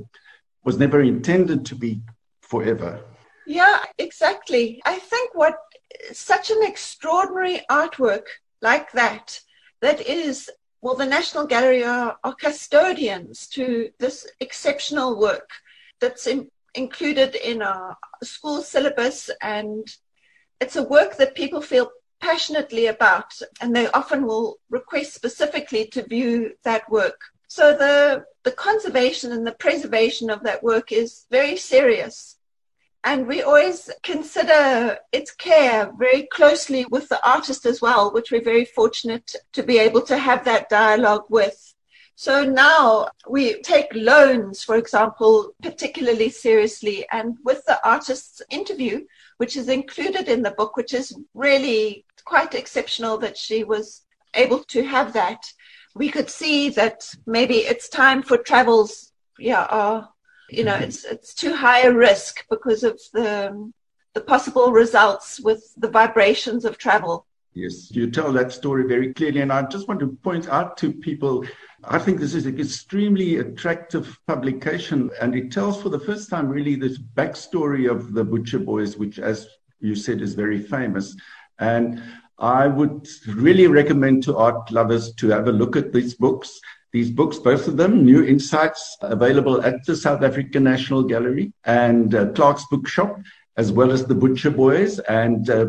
[0.64, 2.00] was never intended to be
[2.40, 3.04] forever.
[3.46, 4.80] Yeah, exactly.
[4.84, 5.56] I think what
[6.12, 8.26] such an extraordinary artwork
[8.60, 9.40] like that
[9.80, 15.50] that is well the National Gallery are, are custodians to this exceptional work
[16.00, 19.86] that's in, included in our school syllabus and
[20.60, 21.90] it's a work that people feel
[22.22, 28.52] passionately about and they often will request specifically to view that work so the the
[28.52, 32.36] conservation and the preservation of that work is very serious
[33.04, 38.50] and we always consider its care very closely with the artist as well which we're
[38.52, 41.74] very fortunate to be able to have that dialogue with
[42.14, 47.06] so now we take loans, for example, particularly seriously.
[47.10, 49.06] And with the artist's interview,
[49.38, 54.02] which is included in the book, which is really quite exceptional that she was
[54.34, 55.44] able to have that,
[55.94, 59.12] we could see that maybe it's time for travels.
[59.38, 60.08] Yeah, are,
[60.50, 60.84] you know, mm-hmm.
[60.84, 63.72] it's it's too high a risk because of the
[64.14, 67.26] the possible results with the vibrations of travel.
[67.54, 69.40] Yes, you tell that story very clearly.
[69.40, 71.44] And I just want to point out to people
[71.84, 76.48] I think this is an extremely attractive publication, and it tells for the first time
[76.48, 79.48] really this backstory of the Butcher Boys, which, as
[79.80, 81.16] you said, is very famous.
[81.62, 82.02] And
[82.38, 86.60] I would really recommend to art lovers to have a look at these books.
[86.92, 92.14] These books, both of them, New Insights, available at the South African National Gallery and
[92.14, 93.16] uh, Clarke's Bookshop,
[93.56, 94.98] as well as the Butcher Boys.
[94.98, 95.66] And uh,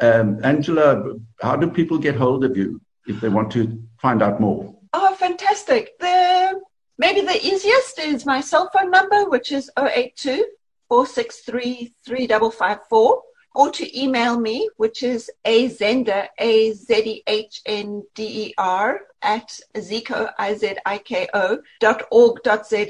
[0.00, 4.40] um, Angela, how do people get hold of you if they want to find out
[4.40, 4.74] more?
[4.94, 5.98] Oh, fantastic.
[6.00, 6.60] The
[6.98, 10.46] maybe the easiest is my cell phone number, which is 082
[10.88, 13.22] 463 3554,
[13.56, 19.00] or to email me, which is azehnder, A Z E H N D E R,
[19.22, 22.84] at iziko, I Z I K O, dot org dot za.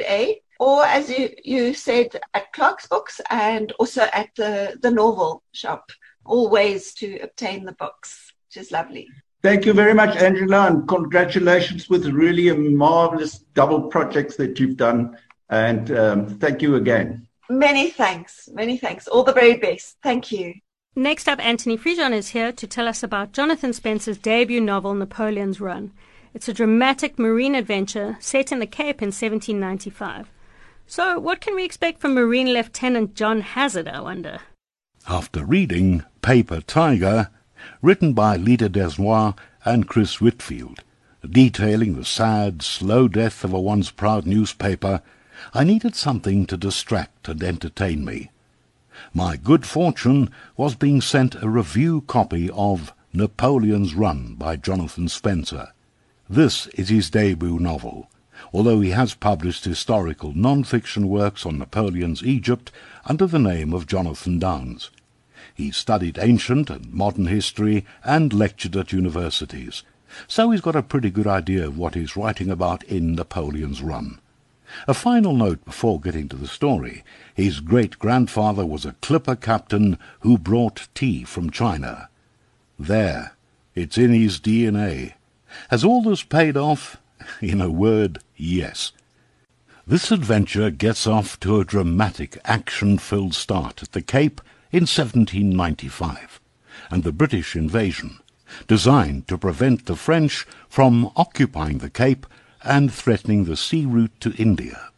[0.59, 5.93] Or as you, you said, at Clarke's Books and also at the, the Norval shop,
[6.25, 9.07] all ways to obtain the books, which is lovely.
[9.43, 14.77] Thank you very much, Angela, and congratulations with really a marvelous double projects that you've
[14.77, 15.17] done.
[15.49, 17.26] And um, thank you again.
[17.49, 18.49] Many thanks.
[18.53, 19.07] Many thanks.
[19.09, 19.97] All the very best.
[20.03, 20.55] Thank you.
[20.95, 25.61] Next up, Anthony Frijon is here to tell us about Jonathan Spencer's debut novel, Napoleon's
[25.61, 25.93] Run.
[26.33, 30.31] It's a dramatic marine adventure set in the Cape in 1795.
[30.87, 34.39] So, what can we expect from Marine Lieutenant John Hazard, I wonder?
[35.09, 37.31] After reading Paper Tiger,
[37.83, 40.83] written by Alide Dasnois and Chris Whitfield,
[41.29, 45.03] detailing the sad, slow death of a once proud newspaper,
[45.55, 48.31] I needed something to distract and entertain me.
[49.13, 55.69] My good fortune was being sent a review copy of Napoleon's Run by Jonathan Spencer.
[56.29, 58.09] This is his debut novel,
[58.53, 62.73] although he has published historical non-fiction works on Napoleon's Egypt
[63.05, 64.91] under the name of Jonathan Downes.
[65.55, 69.83] He studied ancient and modern history and lectured at universities,
[70.27, 74.19] so he's got a pretty good idea of what he's writing about in Napoleon's Run.
[74.87, 77.05] A final note before getting to the story.
[77.35, 82.09] His great-grandfather was a clipper captain who brought tea from China.
[82.79, 83.33] There,
[83.75, 85.15] it's in his DNA.
[85.71, 86.99] Has all this paid off?
[87.41, 88.93] In a word, yes.
[89.87, 94.41] This adventure gets off to a dramatic, action-filled start at the Cape
[94.73, 96.41] in 1795,
[96.91, 98.19] and the British invasion,
[98.67, 102.27] designed to prevent the French from occupying the Cape
[102.67, 104.91] and threatening the sea route to India.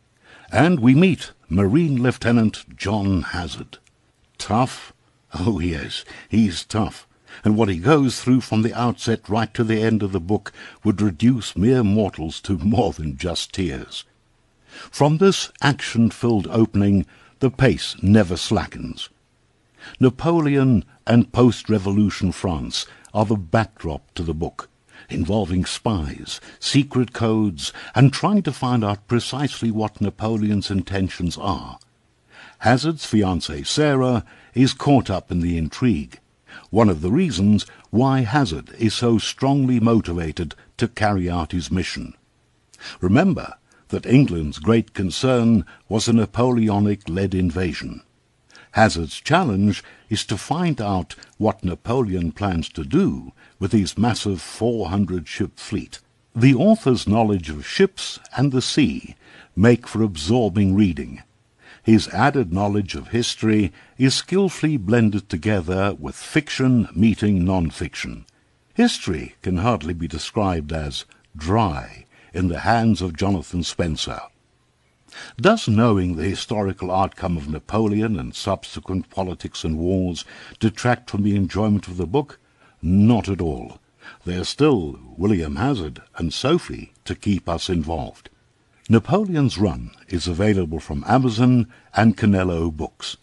[0.50, 3.78] And we meet Marine Lieutenant John Hazard.
[4.38, 4.92] Tough?
[5.34, 7.06] Oh, yes, he's tough.
[7.44, 10.52] And what he goes through from the outset right to the end of the book
[10.82, 14.04] would reduce mere mortals to more than just tears.
[14.68, 17.06] From this action-filled opening,
[17.40, 19.08] the pace never slackens.
[20.00, 24.68] Napoleon and post-revolution France are the backdrop to the book,
[25.08, 31.78] involving spies, secret codes, and trying to find out precisely what Napoleon's intentions are.
[32.58, 36.18] Hazard's fiancée Sarah is caught up in the intrigue,
[36.70, 42.14] one of the reasons why Hazard is so strongly motivated to carry out his mission.
[43.00, 43.54] Remember
[43.88, 48.02] that England's great concern was a Napoleonic-led invasion.
[48.78, 55.58] Hazard's challenge is to find out what Napoleon plans to do with his massive 400-ship
[55.58, 55.98] fleet.
[56.32, 59.16] The author's knowledge of ships and the sea
[59.56, 61.24] make for absorbing reading.
[61.82, 68.26] His added knowledge of history is skillfully blended together with fiction meeting non-fiction.
[68.74, 71.04] History can hardly be described as
[71.36, 74.20] dry in the hands of Jonathan Spencer.
[75.40, 80.24] Does knowing the historical outcome of Napoleon and subsequent politics and wars
[80.58, 82.38] detract from the enjoyment of the book?
[82.82, 83.78] Not at all.
[84.24, 88.30] There's still William Hazard and Sophie to keep us involved.
[88.88, 93.16] Napoleon's Run is available from Amazon and Canelo Books.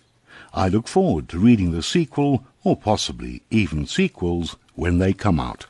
[0.53, 5.65] I look forward to reading the sequel, or possibly even sequels, when they come out.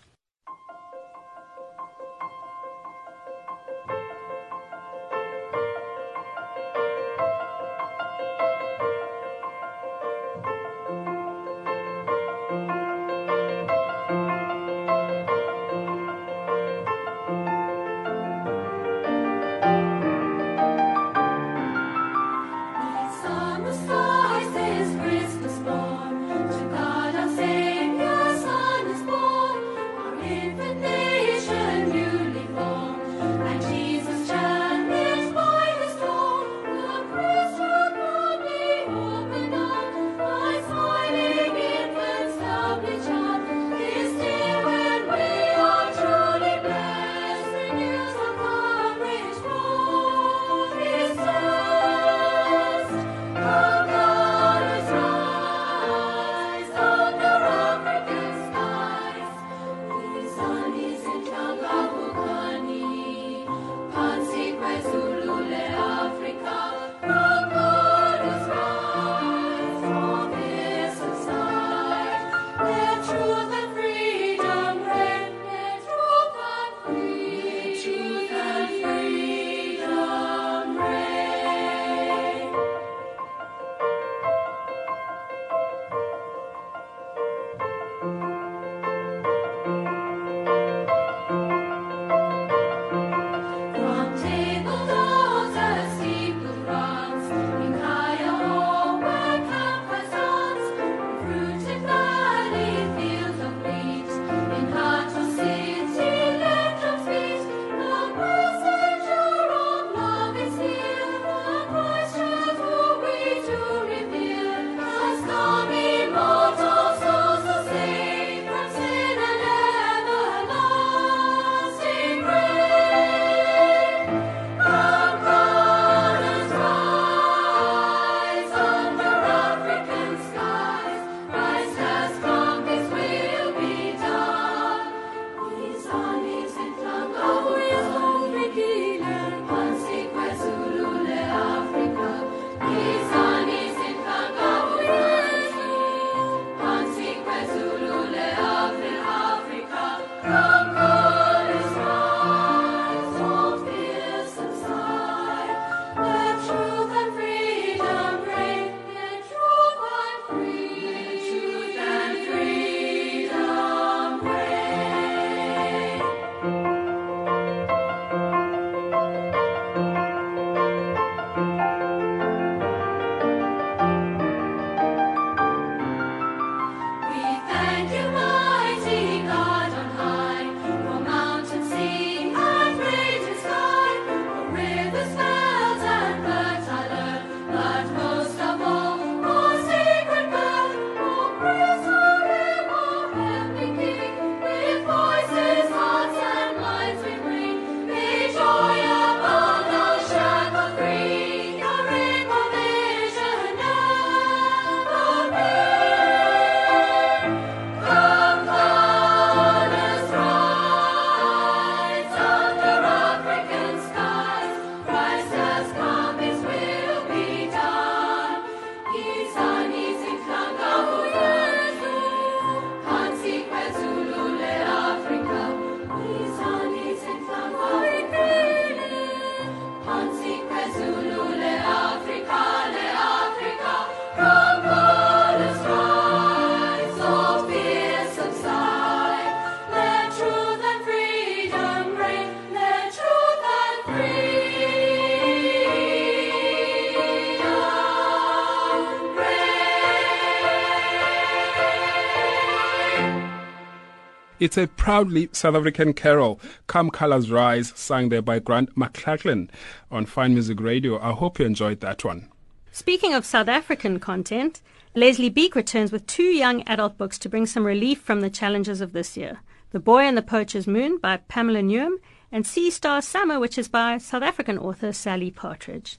[254.38, 259.50] It's a proudly South African carol, Come Colors Rise, sung there by Grant McLachlan
[259.90, 261.00] on Fine Music Radio.
[261.00, 262.28] I hope you enjoyed that one.
[262.70, 264.62] Speaking of South African content,
[264.94, 268.82] Leslie Beake returns with two young adult books to bring some relief from the challenges
[268.82, 269.40] of this year.
[269.72, 271.96] The Boy and the Poacher's Moon by Pamela Newham
[272.30, 275.98] and Sea Star Summer, which is by South African author Sally Partridge.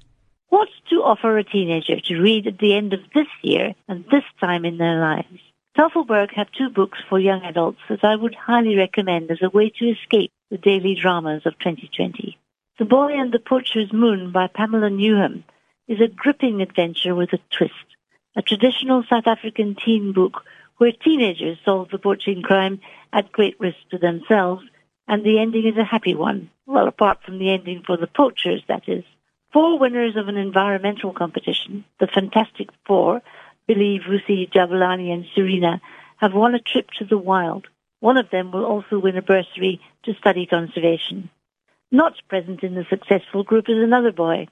[0.50, 4.24] What to offer a teenager to read at the end of this year and this
[4.40, 5.40] time in their lives?
[5.76, 9.68] Tafelberg have two books for young adults that I would highly recommend as a way
[9.68, 12.38] to escape the daily dramas of 2020.
[12.78, 15.44] The Boy and the Poacher's Moon by Pamela Newham
[15.86, 17.74] is a gripping adventure with a twist,
[18.34, 20.44] a traditional South African teen book
[20.78, 22.80] where teenagers solve the poaching crime
[23.12, 24.64] at great risk to themselves,
[25.06, 26.50] and the ending is a happy one.
[26.64, 29.04] Well, apart from the ending for the poachers, that is.
[29.52, 33.22] Four winners of an environmental competition, the Fantastic Four,
[33.66, 35.80] Billy, Vusi, Jabulani, and Serena,
[36.16, 37.66] have won a trip to the wild.
[38.00, 41.30] One of them will also win a bursary to study conservation.
[41.90, 44.48] Not present in the successful group is another boy,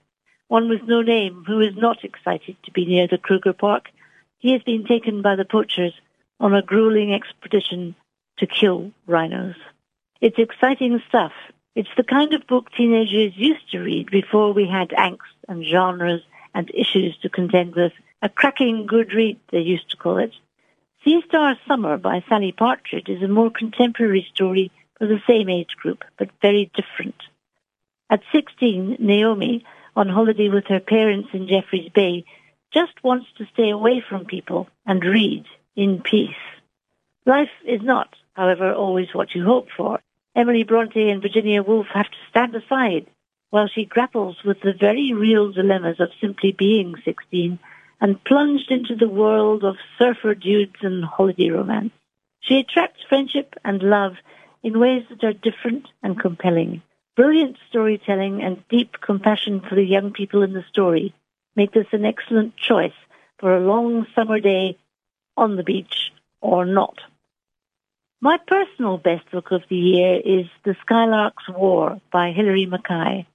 [0.48, 3.90] one with no name, who is not excited to be near the Kruger Park.
[4.38, 5.94] He has been taken by the poachers
[6.40, 7.94] on a grueling expedition
[8.38, 9.56] to kill rhinos.
[10.20, 11.32] It's exciting stuff.
[11.74, 16.22] It's the kind of book teenagers used to read before we had angst and genres
[16.54, 17.92] and issues to contend with.
[18.24, 20.32] A cracking good read, they used to call it.
[21.04, 25.76] Sea Star Summer by Sally Partridge is a more contemporary story for the same age
[25.76, 27.16] group, but very different.
[28.08, 32.24] At 16, Naomi, on holiday with her parents in Jeffreys Bay,
[32.72, 35.44] just wants to stay away from people and read
[35.76, 36.30] in peace.
[37.26, 40.00] Life is not, however, always what you hope for.
[40.34, 43.06] Emily Bronte and Virginia Woolf have to stand aside
[43.50, 47.58] while she grapples with the very real dilemmas of simply being 16
[48.00, 51.92] and plunged into the world of surfer dudes and holiday romance.
[52.40, 54.14] She attracts friendship and love
[54.62, 56.82] in ways that are different and compelling.
[57.16, 61.14] Brilliant storytelling and deep compassion for the young people in the story
[61.56, 62.98] make this an excellent choice
[63.38, 64.76] for a long summer day
[65.36, 66.98] on the beach or not.
[68.20, 73.26] My personal best book of the year is The Skylark's War by Hilary McKay,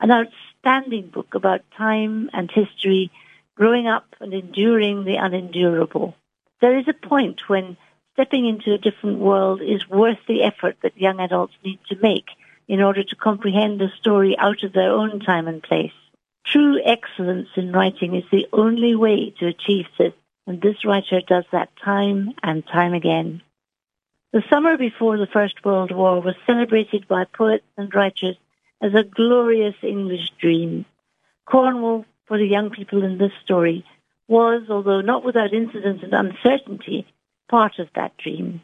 [0.00, 3.10] an outstanding book about time and history,
[3.56, 6.14] growing up and enduring the unendurable.
[6.60, 7.76] There is a point when
[8.14, 12.30] stepping into a different world is worth the effort that young adults need to make
[12.68, 15.92] in order to comprehend the story out of their own time and place.
[16.46, 20.12] True excellence in writing is the only way to achieve this,
[20.46, 23.42] and this writer does that time and time again.
[24.32, 28.36] The summer before the First World War was celebrated by poets and writers
[28.80, 30.84] as a glorious English dream.
[31.46, 33.84] Cornwall, for the young people in this story,
[34.28, 37.04] was, although not without incident and uncertainty,
[37.50, 38.62] part of that dream.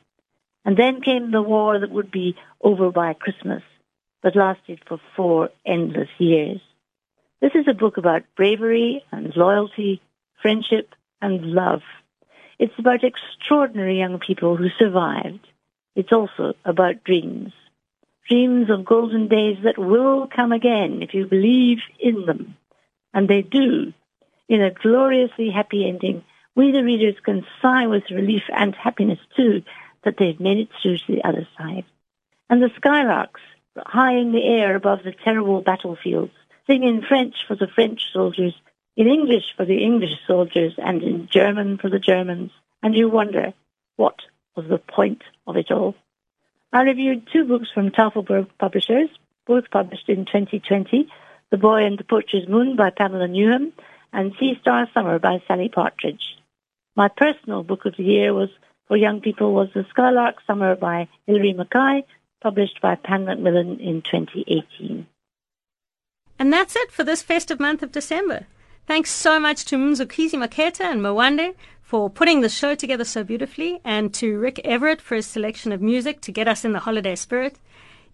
[0.64, 3.64] And then came the war that would be over by Christmas,
[4.23, 6.61] but lasted for four endless years.
[7.41, 10.01] This is a book about bravery and loyalty,
[10.41, 11.83] friendship and love.
[12.61, 15.45] It's about extraordinary young people who survived.
[15.97, 17.53] It's also about dreams.
[18.29, 22.55] Dreams of golden days that will come again if you believe in them.
[23.17, 23.95] And they do.
[24.47, 26.23] In a gloriously happy ending,
[26.55, 29.62] we the readers can sigh with relief and happiness too
[30.05, 31.85] that they've made it through to the other side.
[32.51, 33.41] And the skylarks,
[33.79, 36.35] high in the air above the terrible battlefields,
[36.67, 38.55] sing in French for the French soldiers,
[38.99, 42.51] in English for the English soldiers, and in German for the Germans.
[42.83, 43.55] And you wonder,
[43.97, 44.17] what
[44.55, 45.95] was the point of it all?
[46.71, 49.09] I reviewed two books from Tafelberg Publishers,
[49.47, 51.09] both published in 2020,
[51.51, 53.73] The Boy and the Poacher's Moon by Pamela Newham,
[54.13, 56.37] and Sea Star Summer by Sally Partridge.
[56.97, 58.49] My personal book of the year was
[58.89, 62.05] for young people was The Skylark Summer by Hilary McKay,
[62.41, 65.07] published by Pan Macmillan in 2018.
[66.39, 68.47] And that's it for this festive month of December.
[68.87, 73.81] Thanks so much to Mzukizi Maketa and Mwande for putting the show together so beautifully,
[73.85, 77.15] and to Rick Everett for his selection of music to get us in the holiday
[77.15, 77.59] spirit.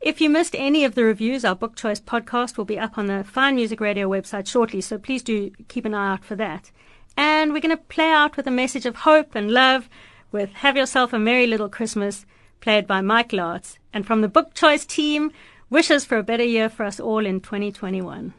[0.02, 3.06] If you missed any of the reviews, our Book Choice podcast will be up on
[3.06, 6.72] the Fine Music Radio website shortly, so please do keep an eye out for that.
[7.16, 9.88] And we're going to play out with a message of hope and love
[10.32, 12.26] with Have Yourself a Merry Little Christmas,
[12.60, 13.78] played by Mike Lartz.
[13.92, 15.30] And from the Book Choice team,
[15.70, 18.34] wishes for a better year for us all in 2021.